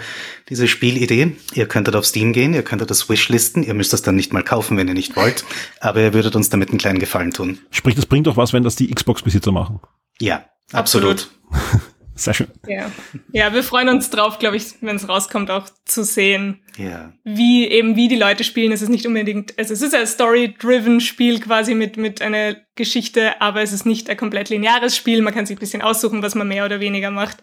diese 0.50 0.68
Spielidee, 0.68 1.38
ihr 1.54 1.68
könntet 1.68 1.96
auf 1.96 2.06
Steam 2.06 2.34
gehen, 2.34 2.54
ihr 2.54 2.64
könntet 2.64 2.90
das 2.90 3.10
wishlisten, 3.10 3.64
ihr 3.64 3.74
müsst 3.74 3.94
das 3.94 4.02
dann 4.02 4.18
nicht 4.18 4.34
mal 4.34 4.44
kaufen, 4.44 4.76
wenn 4.76 4.90
ihr 4.90 4.94
nicht 4.94 5.16
wollt, 5.16 5.46
aber 5.80 6.02
ihr 6.02 6.14
würdet 6.14 6.36
uns 6.36 6.50
damit 6.50 6.70
einen 6.70 6.78
kleinen 6.78 7.00
Gefallen 7.00 7.32
tun. 7.32 7.60
Sprich, 7.72 7.96
das 7.96 8.06
bringt 8.06 8.28
doch 8.28 8.36
was, 8.36 8.52
wenn 8.52 8.64
das 8.64 8.76
die 8.76 8.94
Xbox-Besitzer 8.94 9.54
machen. 9.54 9.80
Ja, 10.20 10.44
absolut. 10.74 11.30
absolut. 11.50 11.84
Sehr 12.16 12.34
schön. 12.34 12.48
Ja, 12.68 12.92
ja 13.32 13.54
wir 13.54 13.64
freuen 13.64 13.90
uns 13.90 14.10
drauf, 14.10 14.40
glaube 14.40 14.58
ich, 14.58 14.66
wenn 14.82 14.96
es 14.96 15.10
rauskommt, 15.10 15.50
auch 15.50 15.68
zu 15.86 16.04
sehen, 16.04 16.62
ja. 16.78 17.12
wie 17.24 17.68
eben 17.68 17.96
wie 17.96 18.08
die 18.08 18.16
Leute 18.16 18.44
spielen. 18.44 18.72
Es 18.72 18.82
ist 18.82 18.90
nicht 18.90 19.08
unbedingt, 19.08 19.58
also 19.58 19.74
es 19.74 19.82
ist 19.82 19.96
ein 19.96 20.06
Story-driven 20.06 21.02
Spiel 21.02 21.40
quasi 21.40 21.74
mit 21.74 21.98
mit 21.98 22.22
einer 22.22 22.56
Geschichte, 22.76 23.42
aber 23.42 23.62
es 23.62 23.74
ist 23.74 23.86
nicht 23.86 24.10
ein 24.10 24.18
komplett 24.18 24.50
lineares 24.50 24.96
Spiel. 24.96 25.22
Man 25.22 25.34
kann 25.34 25.46
sich 25.46 25.58
ein 25.58 25.60
bisschen 25.60 25.82
aussuchen, 25.82 26.22
was 26.22 26.36
man 26.36 26.48
mehr 26.48 26.66
oder 26.66 26.80
weniger 26.80 27.10
macht 27.10 27.38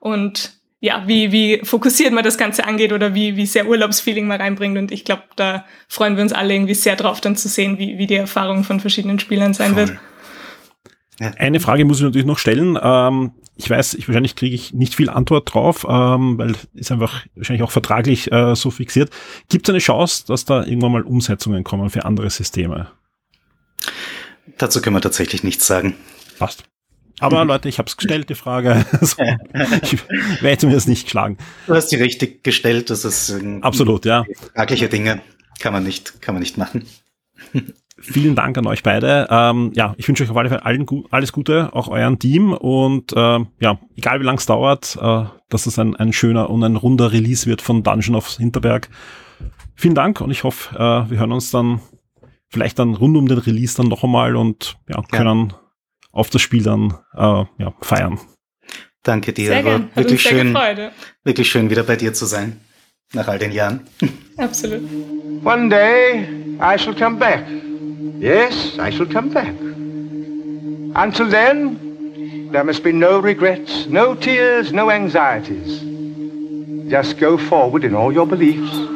und 0.00 0.52
ja, 0.84 1.02
wie, 1.06 1.32
wie 1.32 1.60
fokussiert 1.64 2.12
man 2.12 2.24
das 2.24 2.36
Ganze 2.36 2.66
angeht 2.66 2.92
oder 2.92 3.14
wie, 3.14 3.36
wie 3.36 3.46
sehr 3.46 3.66
Urlaubsfeeling 3.66 4.26
man 4.26 4.38
reinbringt. 4.38 4.76
Und 4.76 4.92
ich 4.92 5.06
glaube, 5.06 5.22
da 5.34 5.64
freuen 5.88 6.16
wir 6.16 6.22
uns 6.22 6.34
alle 6.34 6.52
irgendwie 6.52 6.74
sehr 6.74 6.94
drauf, 6.94 7.22
dann 7.22 7.36
zu 7.36 7.48
sehen, 7.48 7.78
wie, 7.78 7.96
wie 7.96 8.06
die 8.06 8.16
Erfahrung 8.16 8.64
von 8.64 8.80
verschiedenen 8.80 9.18
Spielern 9.18 9.54
sein 9.54 9.72
Voll. 9.72 9.88
wird. 9.88 9.98
Eine 11.18 11.60
Frage 11.60 11.84
muss 11.84 11.98
ich 11.98 12.02
natürlich 12.02 12.26
noch 12.26 12.38
stellen. 12.38 12.78
Ähm, 12.80 13.32
ich 13.56 13.70
weiß, 13.70 13.94
ich, 13.94 14.08
wahrscheinlich 14.08 14.34
kriege 14.34 14.54
ich 14.54 14.72
nicht 14.72 14.96
viel 14.96 15.08
Antwort 15.08 15.54
drauf, 15.54 15.86
ähm, 15.88 16.38
weil 16.38 16.56
ist 16.74 16.90
einfach 16.90 17.24
wahrscheinlich 17.36 17.62
auch 17.62 17.70
vertraglich 17.70 18.32
äh, 18.32 18.56
so 18.56 18.70
fixiert. 18.70 19.10
Gibt 19.48 19.68
es 19.68 19.72
eine 19.72 19.78
Chance, 19.78 20.24
dass 20.26 20.44
da 20.44 20.64
irgendwann 20.64 20.92
mal 20.92 21.02
Umsetzungen 21.02 21.62
kommen 21.62 21.88
für 21.90 22.04
andere 22.04 22.30
Systeme? 22.30 22.90
Dazu 24.58 24.82
können 24.82 24.96
wir 24.96 25.00
tatsächlich 25.00 25.44
nichts 25.44 25.66
sagen. 25.66 25.94
Passt. 26.38 26.64
Aber 27.20 27.44
Leute, 27.44 27.68
ich 27.68 27.78
habe 27.78 27.88
es 27.88 27.96
gestellt, 27.96 28.28
die 28.28 28.34
Frage. 28.34 28.84
Also, 29.00 29.22
ich 29.82 29.98
werde 30.42 30.66
mir 30.66 30.74
das 30.74 30.86
nicht 30.88 31.04
geschlagen. 31.04 31.38
Du 31.66 31.74
hast 31.74 31.88
die 31.88 31.96
richtig 31.96 32.42
gestellt, 32.42 32.90
das 32.90 33.04
ist 33.04 33.34
absolut, 33.60 34.04
ja. 34.04 34.24
Fragliche 34.54 34.88
Dinge 34.88 35.20
kann 35.60 35.72
man 35.72 35.84
nicht, 35.84 36.20
kann 36.20 36.34
man 36.34 36.42
nicht 36.42 36.58
machen. 36.58 36.86
Vielen 38.06 38.34
Dank 38.34 38.58
an 38.58 38.66
euch 38.66 38.82
beide. 38.82 39.26
Ähm, 39.30 39.72
ja, 39.74 39.94
ich 39.96 40.06
wünsche 40.06 40.24
euch 40.24 40.30
auf 40.30 40.36
alle 40.36 40.50
Fälle 40.50 40.64
allen, 40.64 40.86
alles 41.10 41.32
Gute, 41.32 41.72
auch 41.72 41.88
euren 41.88 42.18
Team 42.18 42.52
und 42.52 43.12
äh, 43.14 43.40
ja, 43.60 43.78
egal 43.96 44.20
wie 44.20 44.24
lang 44.24 44.36
es 44.36 44.44
dauert, 44.44 44.98
äh, 45.00 45.24
dass 45.48 45.66
es 45.66 45.78
ein, 45.78 45.96
ein 45.96 46.12
schöner 46.12 46.50
und 46.50 46.62
ein 46.64 46.76
runder 46.76 47.12
Release 47.12 47.46
wird 47.46 47.62
von 47.62 47.82
Dungeon 47.82 48.14
of 48.14 48.36
Hinterberg. 48.36 48.90
Vielen 49.74 49.94
Dank 49.94 50.20
und 50.20 50.30
ich 50.30 50.44
hoffe, 50.44 50.74
äh, 50.76 51.10
wir 51.10 51.18
hören 51.18 51.32
uns 51.32 51.50
dann 51.50 51.80
vielleicht 52.48 52.78
dann 52.78 52.94
rund 52.94 53.16
um 53.16 53.26
den 53.26 53.38
Release 53.38 53.76
dann 53.76 53.88
noch 53.88 54.04
einmal 54.04 54.36
und 54.36 54.76
ja, 54.88 55.02
können 55.10 55.50
ja. 55.50 55.60
auf 56.12 56.28
das 56.28 56.42
Spiel 56.42 56.62
dann 56.62 56.94
äh, 57.14 57.44
ja, 57.58 57.74
feiern. 57.80 58.20
Danke 59.02 59.32
dir, 59.32 59.46
sehr 59.46 59.64
war 59.64 59.80
wirklich 59.94 60.22
schön, 60.22 60.54
wirklich 61.24 61.50
schön 61.50 61.70
wieder 61.70 61.84
bei 61.84 61.96
dir 61.96 62.12
zu 62.12 62.26
sein 62.26 62.60
nach 63.14 63.28
all 63.28 63.38
den 63.38 63.52
Jahren. 63.52 63.80
Absolut. 64.36 64.82
One 65.42 65.68
day 65.68 66.26
I 66.60 66.78
shall 66.78 66.94
come 66.94 67.16
back. 67.16 67.44
Yes, 68.18 68.78
I 68.78 68.90
shall 68.90 69.06
come 69.06 69.30
back. 69.30 69.54
Until 70.96 71.28
then, 71.28 72.48
there 72.52 72.64
must 72.64 72.84
be 72.84 72.92
no 72.92 73.18
regrets, 73.18 73.86
no 73.86 74.14
tears, 74.14 74.72
no 74.72 74.90
anxieties. 74.90 75.80
Just 76.90 77.18
go 77.18 77.36
forward 77.36 77.84
in 77.84 77.94
all 77.94 78.12
your 78.12 78.26
beliefs. 78.26 78.94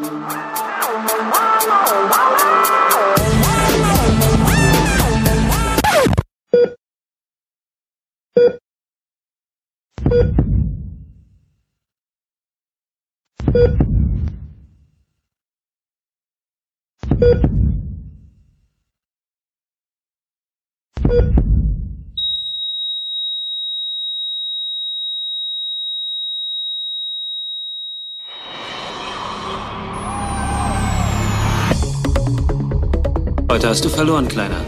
Heute 33.69 33.75
hast 33.77 33.85
du 33.85 33.91
verloren, 33.91 34.27
Kleiner. 34.27 34.65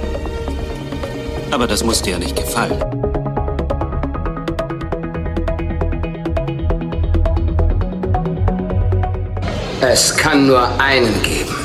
Aber 1.50 1.66
das 1.66 1.82
muss 1.82 2.02
dir 2.02 2.10
ja 2.10 2.18
nicht 2.18 2.36
gefallen. 2.36 2.78
Es 9.80 10.14
kann 10.14 10.46
nur 10.46 10.68
einen 10.78 11.14
geben. 11.22 11.56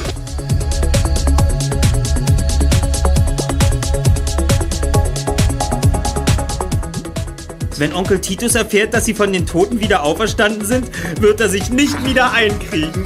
Wenn 7.77 7.91
Onkel 7.91 8.21
Titus 8.21 8.55
erfährt, 8.55 8.93
dass 8.93 9.03
sie 9.03 9.13
von 9.13 9.33
den 9.33 9.45
Toten 9.45 9.81
wieder 9.81 10.03
auferstanden 10.03 10.65
sind, 10.65 10.89
wird 11.19 11.41
er 11.41 11.49
sich 11.49 11.69
nicht 11.69 12.01
wieder 12.05 12.31
einkriegen. 12.31 13.05